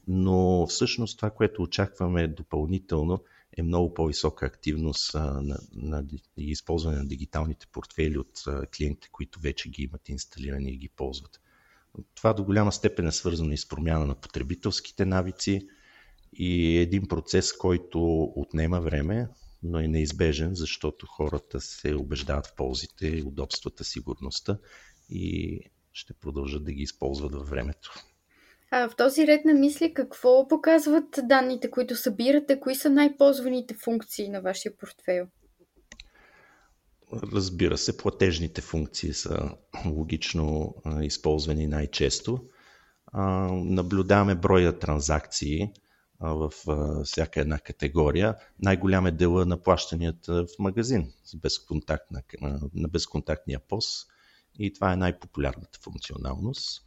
но 0.08 0.66
всъщност 0.66 1.16
това, 1.16 1.30
което 1.30 1.62
очакваме 1.62 2.28
допълнително, 2.28 3.22
е 3.56 3.62
много 3.62 3.94
по-висока 3.94 4.46
активност 4.46 5.14
на, 5.14 5.58
на, 5.74 6.04
използване 6.36 6.98
на 6.98 7.06
дигиталните 7.06 7.66
портфели 7.66 8.18
от 8.18 8.44
клиентите, 8.76 9.08
които 9.12 9.40
вече 9.40 9.68
ги 9.68 9.82
имат 9.82 10.08
инсталирани 10.08 10.70
и 10.70 10.76
ги 10.76 10.88
ползват. 10.88 11.40
Това 12.14 12.32
до 12.32 12.44
голяма 12.44 12.72
степен 12.72 13.06
е 13.06 13.12
свързано 13.12 13.52
и 13.52 13.58
с 13.58 13.68
промяна 13.68 14.06
на 14.06 14.14
потребителските 14.14 15.04
навици 15.04 15.68
и 16.32 16.78
един 16.78 17.08
процес, 17.08 17.52
който 17.52 18.22
отнема 18.36 18.80
време, 18.80 19.28
но 19.64 19.78
е 19.78 19.88
неизбежен, 19.88 20.54
защото 20.54 21.06
хората 21.06 21.60
се 21.60 21.94
убеждават 21.94 22.46
в 22.46 22.54
ползите, 22.54 23.22
удобствата, 23.26 23.84
сигурността 23.84 24.58
и 25.10 25.60
ще 25.92 26.14
продължат 26.14 26.64
да 26.64 26.72
ги 26.72 26.82
използват 26.82 27.34
във 27.34 27.48
времето. 27.48 27.94
А 28.70 28.88
в 28.88 28.96
този 28.96 29.26
ред 29.26 29.44
на 29.44 29.54
мисли, 29.54 29.94
какво 29.94 30.48
показват 30.48 31.18
данните, 31.22 31.70
които 31.70 31.96
събирате? 31.96 32.60
Кои 32.60 32.74
са 32.74 32.90
най-ползваните 32.90 33.74
функции 33.74 34.28
на 34.28 34.40
вашия 34.40 34.76
портфейл? 34.76 35.26
Разбира 37.12 37.78
се, 37.78 37.96
платежните 37.96 38.60
функции 38.60 39.12
са 39.12 39.50
логично 39.86 40.74
използвани 41.02 41.66
най-често. 41.66 42.44
Наблюдаваме 43.52 44.34
броя 44.34 44.78
транзакции, 44.78 45.72
в 46.20 46.52
всяка 47.04 47.40
една 47.40 47.58
категория. 47.58 48.36
Най-голям 48.58 49.06
е 49.06 49.10
дела 49.10 49.46
на 49.46 49.62
плащанията 49.62 50.46
в 50.46 50.58
магазин 50.58 51.12
с 51.24 51.36
безконтактна, 51.36 52.22
на 52.74 52.88
безконтактния 52.88 53.60
пост 53.60 54.08
и 54.58 54.72
това 54.72 54.92
е 54.92 54.96
най-популярната 54.96 55.78
функционалност. 55.82 56.86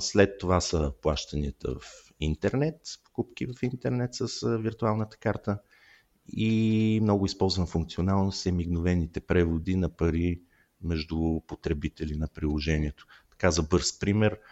След 0.00 0.38
това 0.38 0.60
са 0.60 0.92
плащанията 1.02 1.74
в 1.74 2.10
интернет, 2.20 2.80
покупки 3.04 3.46
в 3.46 3.62
интернет 3.62 4.14
с 4.14 4.58
виртуалната 4.58 5.16
карта 5.16 5.58
и 6.28 6.98
много 7.02 7.26
използвана 7.26 7.66
функционалност 7.66 8.46
е 8.46 8.52
мигновените 8.52 9.20
преводи 9.20 9.76
на 9.76 9.96
пари 9.96 10.40
между 10.82 11.40
потребители 11.46 12.16
на 12.16 12.28
приложението. 12.28 13.06
Така 13.30 13.50
за 13.50 13.62
бърз 13.62 13.98
пример– 13.98 14.38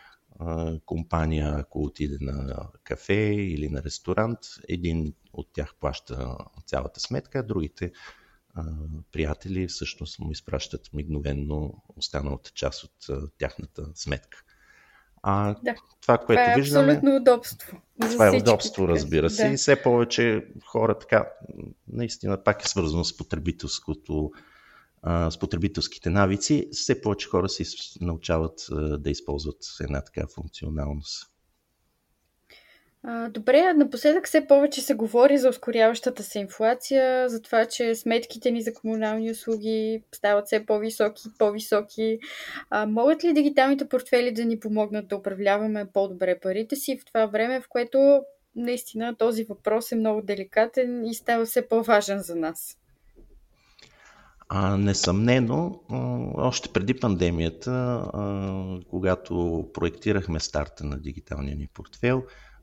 компания, 0.86 1.54
ако 1.58 1.82
отиде 1.82 2.16
на 2.20 2.68
кафе 2.84 3.14
или 3.34 3.68
на 3.68 3.82
ресторант, 3.82 4.38
един 4.68 5.14
от 5.32 5.48
тях 5.52 5.74
плаща 5.80 6.36
цялата 6.66 7.00
сметка, 7.00 7.38
а 7.38 7.42
другите 7.42 7.92
приятели 9.12 9.68
всъщност 9.68 10.18
му 10.18 10.30
изпращат 10.30 10.92
мигновенно 10.92 11.82
останалата 11.96 12.50
част 12.50 12.84
от 12.84 13.30
тяхната 13.38 13.86
сметка. 13.94 14.44
А 15.26 15.56
да. 15.62 15.74
това, 16.00 16.18
което 16.18 16.42
това 16.42 16.52
е 16.52 16.56
виждаме. 16.56 16.92
Абсолютно 16.92 17.16
удобство. 17.16 17.80
Това 18.00 18.26
е 18.26 18.36
удобство, 18.36 18.88
разбира 18.88 19.30
се. 19.30 19.48
Да. 19.48 19.54
И 19.54 19.56
все 19.56 19.82
повече 19.82 20.46
хора 20.66 20.98
така, 20.98 21.28
наистина 21.88 22.42
пак 22.42 22.64
е 22.64 22.68
свързано 22.68 23.04
с 23.04 23.16
потребителското 23.16 24.32
с 25.06 25.38
потребителските 25.40 26.10
навици, 26.10 26.68
все 26.72 27.00
повече 27.00 27.28
хора 27.28 27.48
се 27.48 27.64
научават 28.00 28.66
да 28.98 29.10
използват 29.10 29.58
една 29.80 30.00
така 30.04 30.26
функционалност. 30.34 31.30
Добре, 33.30 33.72
напоследък 33.74 34.26
все 34.26 34.46
повече 34.46 34.80
се 34.80 34.94
говори 34.94 35.38
за 35.38 35.48
ускоряващата 35.48 36.22
се 36.22 36.38
инфлация, 36.38 37.28
за 37.28 37.42
това, 37.42 37.66
че 37.66 37.94
сметките 37.94 38.50
ни 38.50 38.62
за 38.62 38.74
комунални 38.74 39.30
услуги 39.30 40.02
стават 40.14 40.46
все 40.46 40.66
по-високи 40.66 41.22
и 41.28 41.38
по-високи. 41.38 42.18
А, 42.70 42.86
могат 42.86 43.24
ли 43.24 43.32
дигиталните 43.32 43.88
портфели 43.88 44.32
да 44.32 44.44
ни 44.44 44.60
помогнат 44.60 45.08
да 45.08 45.16
управляваме 45.16 45.86
по-добре 45.92 46.38
парите 46.40 46.76
си 46.76 46.98
в 46.98 47.04
това 47.04 47.26
време, 47.26 47.60
в 47.60 47.68
което 47.68 48.22
наистина 48.56 49.16
този 49.16 49.44
въпрос 49.44 49.92
е 49.92 49.96
много 49.96 50.22
деликатен 50.22 51.04
и 51.04 51.14
става 51.14 51.44
все 51.44 51.68
по-важен 51.68 52.18
за 52.18 52.36
нас? 52.36 52.78
А, 54.56 54.76
несъмнено, 54.76 55.80
още 56.34 56.68
преди 56.68 57.00
пандемията, 57.00 58.04
когато 58.90 59.64
проектирахме 59.74 60.40
старта 60.40 60.84
на 60.84 61.00
дигиталния 61.00 61.56
ни 61.56 61.68
портфел, 61.74 62.22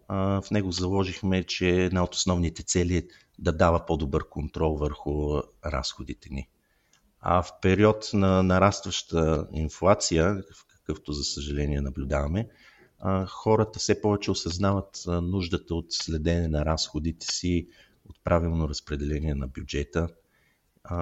в 0.09 0.43
него 0.51 0.71
заложихме, 0.71 1.43
че 1.43 1.69
една 1.69 2.03
от 2.03 2.15
основните 2.15 2.63
цели 2.63 2.97
е 2.97 3.03
да 3.39 3.51
дава 3.51 3.85
по-добър 3.85 4.29
контрол 4.29 4.75
върху 4.75 5.41
разходите 5.65 6.29
ни. 6.31 6.49
А 7.19 7.41
в 7.41 7.51
период 7.61 8.09
на 8.13 8.43
нарастваща 8.43 9.47
инфлация, 9.53 10.43
какъвто 10.67 11.11
за 11.11 11.23
съжаление 11.23 11.81
наблюдаваме, 11.81 12.47
хората 13.27 13.79
все 13.79 14.01
повече 14.01 14.31
осъзнават 14.31 15.03
нуждата 15.07 15.75
от 15.75 15.85
следене 15.89 16.47
на 16.47 16.65
разходите 16.65 17.25
си, 17.25 17.67
от 18.09 18.15
правилно 18.23 18.69
разпределение 18.69 19.35
на 19.35 19.47
бюджета– 19.47 20.07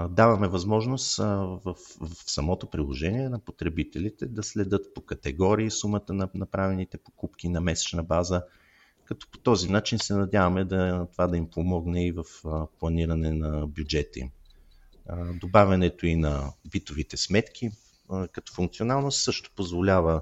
даваме 0.10 0.48
възможност 0.48 1.18
в, 1.18 1.60
в 1.64 2.32
самото 2.32 2.70
приложение 2.70 3.30
на 3.30 3.40
потребителите 3.40 4.26
да 4.26 4.44
следят 4.44 4.94
по 4.94 5.02
категории 5.02 5.72
сумата 5.72 6.14
на 6.14 6.30
направените 6.34 6.98
покупки 6.98 7.50
на 7.50 7.62
месечна 7.62 8.04
база, 8.04 8.44
като 9.06 9.28
по 9.32 9.38
този 9.38 9.70
начин 9.70 10.00
се 10.00 10.16
надяваме 10.16 10.66
да, 10.66 11.08
това 11.12 11.28
да 11.28 11.38
им 11.38 11.50
помогне 11.50 12.08
и 12.08 12.12
в 12.12 12.24
планиране 12.80 13.34
на 13.34 13.68
бюджета 13.68 14.20
им. 14.20 14.30
Добавянето 15.42 16.08
и 16.08 16.16
на 16.16 16.54
битовите 16.72 17.18
сметки 17.18 17.72
като 18.32 18.54
функционалност 18.54 19.24
също 19.24 19.52
позволява 19.56 20.22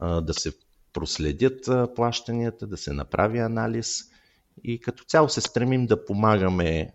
да 0.00 0.34
се 0.34 0.52
проследят 0.92 1.68
плащанията, 1.94 2.66
да 2.66 2.76
се 2.76 2.92
направи 2.92 3.38
анализ 3.38 4.00
и 4.64 4.80
като 4.80 5.04
цяло 5.04 5.28
се 5.28 5.40
стремим 5.40 5.86
да 5.86 6.04
помагаме 6.04 6.92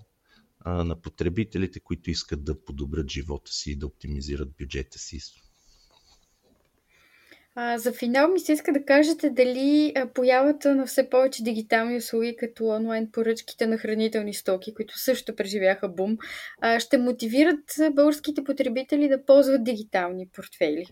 на 0.66 1.02
потребителите, 1.02 1.80
които 1.80 2.12
искат 2.12 2.44
да 2.44 2.64
подобрят 2.64 3.12
живота 3.12 3.52
си 3.52 3.72
и 3.72 3.76
да 3.76 3.88
оптимизират 3.88 4.50
бюджета 4.60 5.00
си. 5.00 5.20
А, 7.56 7.78
за 7.78 7.94
финал 7.94 8.28
ми 8.28 8.40
се 8.40 8.54
иска 8.54 8.74
да 8.74 8.86
кажете 8.86 9.30
дали 9.30 9.94
появата 10.14 10.76
на 10.76 10.86
все 10.86 11.10
повече 11.10 11.44
дигитални 11.44 11.98
услуги, 11.98 12.36
като 12.40 12.66
онлайн 12.66 13.12
поръчките 13.12 13.68
на 13.68 13.78
хранителни 13.78 14.34
стоки, 14.34 14.74
които 14.74 15.00
също 15.00 15.36
преживяха 15.36 15.90
бум, 15.90 16.18
ще 16.80 16.98
мотивират 16.98 17.60
българските 17.96 18.44
потребители 18.44 19.10
да 19.10 19.26
ползват 19.26 19.64
дигитални 19.64 20.28
портфели. 20.28 20.86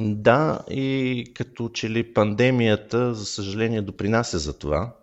Да, 0.00 0.64
и 0.70 1.24
като 1.34 1.68
че 1.68 1.90
ли 1.90 2.14
пандемията, 2.14 3.14
за 3.14 3.24
съжаление, 3.24 3.82
допринася 3.82 4.38
за 4.38 4.58
това. 4.58 4.96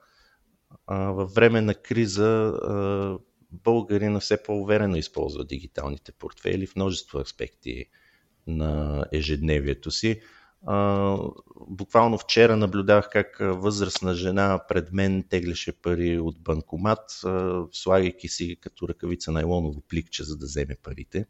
Във 0.87 1.33
време 1.33 1.61
на 1.61 1.73
криза 1.73 2.53
българина 3.51 4.19
все 4.19 4.43
по-уверено 4.43 4.95
използва 4.95 5.45
дигиталните 5.45 6.11
портфели 6.11 6.67
в 6.67 6.75
множество 6.75 7.19
аспекти 7.19 7.85
на 8.47 9.05
ежедневието 9.11 9.91
си. 9.91 10.21
Буквално 11.67 12.17
вчера 12.17 12.55
наблюдавах 12.57 13.09
как 13.11 13.37
възрастна 13.39 14.13
жена 14.13 14.61
пред 14.69 14.91
мен 14.91 15.23
теглеше 15.29 15.81
пари 15.81 16.19
от 16.19 16.39
банкомат, 16.39 17.21
слагайки 17.71 18.27
си 18.27 18.57
като 18.61 18.87
ръкавица 18.87 19.31
на 19.31 19.41
елоново 19.41 19.81
пликче, 19.81 20.23
за 20.23 20.37
да 20.37 20.45
вземе 20.45 20.75
парите. 20.83 21.25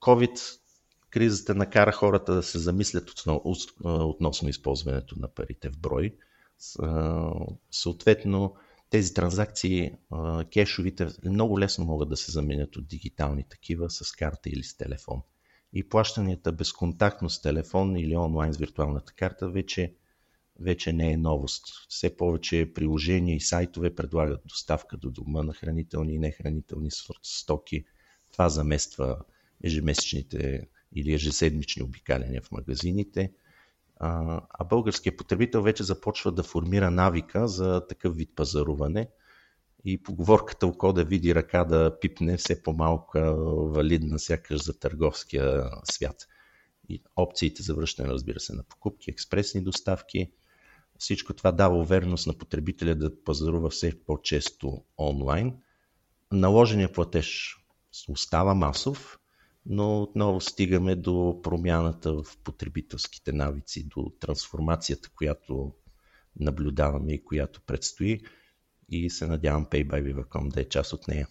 COVID 0.00 0.58
кризата 1.10 1.54
накара 1.54 1.92
хората 1.92 2.34
да 2.34 2.42
се 2.42 2.58
замислят 2.58 3.12
относно 3.84 4.48
използването 4.48 5.18
на 5.18 5.28
парите 5.28 5.70
в 5.70 5.78
брой. 5.78 6.16
Съответно, 7.70 8.54
тези 8.90 9.14
транзакции, 9.14 9.92
кешовите, 10.52 11.08
много 11.24 11.60
лесно 11.60 11.84
могат 11.84 12.08
да 12.08 12.16
се 12.16 12.32
заменят 12.32 12.76
от 12.76 12.88
дигитални 12.88 13.44
такива 13.44 13.90
с 13.90 14.12
карта 14.12 14.48
или 14.48 14.64
с 14.64 14.76
телефон 14.76 15.22
и 15.72 15.88
плащанията 15.88 16.52
безконтактно 16.52 17.30
с 17.30 17.42
телефон 17.42 17.96
или 17.96 18.16
онлайн 18.16 18.52
с 18.52 18.58
виртуалната 18.58 19.12
карта 19.12 19.50
вече, 19.50 19.94
вече 20.60 20.92
не 20.92 21.12
е 21.12 21.16
новост. 21.16 21.64
Все 21.88 22.16
повече 22.16 22.72
приложения 22.74 23.36
и 23.36 23.40
сайтове 23.40 23.94
предлагат 23.94 24.40
доставка 24.46 24.96
до 24.96 25.10
дома 25.10 25.42
на 25.42 25.54
хранителни 25.54 26.14
и 26.14 26.18
нехранителни 26.18 26.90
стоки. 27.22 27.84
Това 28.32 28.48
замества 28.48 29.18
ежемесечните 29.64 30.68
или 30.94 31.12
ежеседмични 31.12 31.82
обикаляния 31.82 32.42
в 32.42 32.50
магазините. 32.50 33.32
А 34.00 34.64
българският 34.64 35.16
потребител 35.16 35.62
вече 35.62 35.82
започва 35.82 36.32
да 36.32 36.42
формира 36.42 36.90
навика 36.90 37.48
за 37.48 37.86
такъв 37.88 38.16
вид 38.16 38.30
пазаруване– 38.36 39.08
и 39.84 40.02
поговорката 40.02 40.66
око 40.66 40.92
да 40.92 41.04
види 41.04 41.34
ръка 41.34 41.64
да 41.64 41.98
пипне 42.00 42.36
все 42.36 42.62
по-малко 42.62 43.18
валидна 43.74 44.18
сякаш 44.18 44.64
за 44.64 44.78
търговския 44.78 45.70
свят. 45.84 46.26
И 46.88 47.02
опциите 47.16 47.62
за 47.62 47.74
връщане, 47.74 48.08
разбира 48.08 48.40
се, 48.40 48.52
на 48.52 48.62
покупки, 48.62 49.10
експресни 49.10 49.60
доставки. 49.60 50.32
Всичко 50.98 51.34
това 51.34 51.52
дава 51.52 51.78
увереност 51.78 52.26
на 52.26 52.38
потребителя 52.38 52.94
да 52.94 53.24
пазарува 53.24 53.70
все 53.70 54.04
по-често 54.04 54.84
онлайн. 54.98 55.54
Наложения 56.32 56.92
платеж 56.92 57.56
остава 58.08 58.54
масов, 58.54 59.18
но 59.66 60.02
отново 60.02 60.40
стигаме 60.40 60.94
до 60.94 61.40
промяната 61.42 62.12
в 62.12 62.38
потребителските 62.44 63.32
навици, 63.32 63.88
до 63.88 64.12
трансформацията, 64.20 65.10
която 65.10 65.72
наблюдаваме 66.40 67.12
и 67.12 67.24
която 67.24 67.60
предстои 67.60 68.20
и 68.88 69.10
се 69.10 69.26
надявам 69.26 69.66
Pay 69.66 69.86
by 69.86 70.48
да 70.48 70.60
е 70.60 70.64
част 70.64 70.92
от 70.92 71.08
нея. 71.08 71.28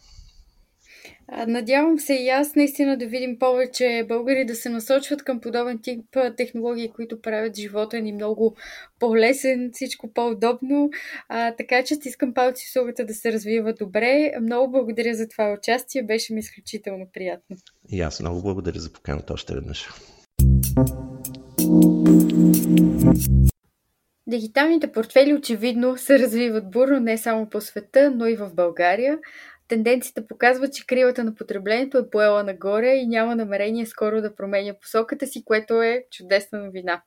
Надявам 1.48 2.00
се 2.00 2.14
и 2.14 2.30
аз 2.30 2.56
наистина 2.56 2.98
да 2.98 3.08
видим 3.08 3.40
повече 3.40 4.06
българи 4.08 4.46
да 4.46 4.56
се 4.56 4.70
насочват 4.70 5.24
към 5.24 5.42
подобен 5.42 5.80
тип 5.84 6.06
технологии, 6.38 6.92
които 6.92 7.22
правят 7.22 7.56
живота 7.56 8.02
ни 8.02 8.12
много 8.12 8.56
по-лесен, 9.00 9.70
всичко 9.74 10.14
по-удобно. 10.14 10.90
А, 11.30 11.52
така 11.52 11.84
че 11.84 11.96
искам 12.06 12.34
палци 12.34 12.66
услугата 12.70 13.06
да 13.06 13.14
се 13.14 13.34
развива 13.34 13.74
добре. 13.74 14.32
Много 14.42 14.72
благодаря 14.72 15.14
за 15.14 15.28
това 15.28 15.54
участие, 15.54 16.04
беше 16.04 16.34
ми 16.34 16.40
изключително 16.40 17.08
приятно. 17.14 17.56
И 17.92 18.02
аз 18.02 18.20
много 18.20 18.42
благодаря 18.42 18.80
за 18.80 18.94
поканата 18.94 19.34
още 19.34 19.54
веднъж. 19.54 19.90
Дигиталните 24.28 24.92
портфели 24.92 25.34
очевидно 25.34 25.98
се 25.98 26.20
развиват 26.20 26.72
бурно 26.72 27.00
не 27.00 27.18
само 27.18 27.50
по 27.50 27.62
света, 27.62 28.12
но 28.16 28.28
и 28.28 28.36
в 28.36 28.52
България. 28.54 29.20
Тенденцията 29.68 30.28
показва, 30.28 30.70
че 30.70 30.86
кривата 30.86 31.24
на 31.24 31.36
потреблението 31.36 31.98
е 31.98 32.10
поела 32.10 32.44
нагоре 32.44 32.96
и 32.96 33.08
няма 33.08 33.36
намерение 33.36 33.86
скоро 33.86 34.22
да 34.22 34.36
променя 34.36 34.74
посоката 34.82 35.28
си, 35.28 35.44
което 35.46 35.82
е 35.82 36.06
чудесна 36.12 36.60
новина. 36.66 37.04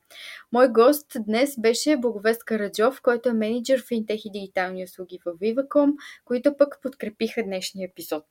Мой 0.51 0.67
гост 0.67 1.11
днес 1.19 1.59
беше 1.59 1.97
Боговест 1.97 2.43
Караджов, 2.43 3.01
който 3.01 3.29
е 3.29 3.33
менеджер 3.33 3.83
в 3.87 3.91
Интех 3.91 4.25
и 4.25 4.31
дигитални 4.31 4.83
услуги 4.83 5.19
в 5.25 5.33
Viva.com, 5.33 5.93
които 6.25 6.57
пък 6.57 6.79
подкрепиха 6.81 7.43
днешния 7.43 7.87
епизод. 7.87 8.25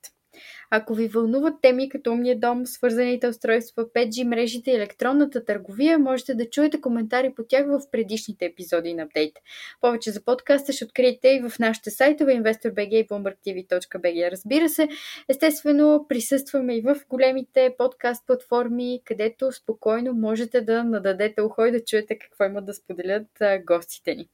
Ако 0.70 0.94
ви 0.94 1.08
вълнуват 1.08 1.54
теми 1.62 1.88
като 1.88 2.12
умния 2.12 2.38
дом, 2.38 2.66
свързаните 2.66 3.28
устройства, 3.28 3.84
5G 3.84 4.24
мрежите 4.24 4.70
и 4.70 4.74
електронната 4.74 5.44
търговия, 5.44 5.98
можете 5.98 6.34
да 6.34 6.50
чуете 6.50 6.80
коментари 6.80 7.34
по 7.36 7.42
тях 7.48 7.66
в 7.66 7.80
предишните 7.90 8.44
епизоди 8.44 8.94
на 8.94 9.06
Update. 9.06 9.36
Повече 9.80 10.10
за 10.10 10.24
подкаста 10.24 10.72
ще 10.72 10.84
откриете 10.84 11.28
и 11.28 11.42
в 11.48 11.58
нашите 11.58 11.90
сайтове 11.90 12.32
InvestorBG 12.32 12.88
и 12.88 13.06
BloombergTV.bg. 13.06 14.30
Разбира 14.30 14.68
се, 14.68 14.88
естествено 15.28 16.06
присъстваме 16.08 16.76
и 16.76 16.80
в 16.80 16.96
големите 17.08 17.74
подкаст 17.78 18.26
платформи, 18.26 19.02
където 19.04 19.52
спокойно 19.52 20.12
можете 20.12 20.60
да 20.60 20.84
нададете 20.84 21.42
ухо 21.42 21.64
и 21.64 21.72
да 21.72 21.84
чуете 21.84 22.18
какво 22.18 22.44
имат 22.44 22.66
да 22.66 22.74
споделят 22.74 23.26
гостите 23.66 24.14
ни. 24.14 24.28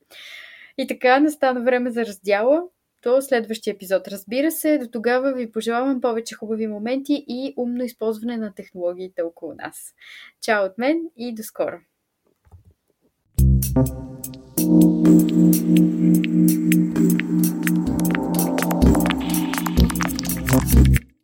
И 0.79 0.87
така 0.87 1.21
настана 1.21 1.65
време 1.65 1.91
за 1.91 2.07
раздяла 2.07 2.63
до 3.07 3.23
следващия 3.23 3.73
епизод. 3.73 4.09
Разбира 4.09 4.51
се, 4.51 4.79
до 4.79 4.87
тогава 4.87 5.33
ви 5.33 5.53
пожелавам 5.53 6.01
повече 6.01 6.35
хубави 6.35 6.67
моменти 6.67 7.25
и 7.29 7.55
умно 7.57 7.85
използване 7.85 8.37
на 8.37 8.55
технологиите 8.55 9.23
около 9.23 9.55
нас. 9.55 9.95
Чао 10.43 10.65
от 10.65 10.79
мен 10.79 11.11
и 11.17 11.35
до 11.35 11.43
скоро! 11.43 11.81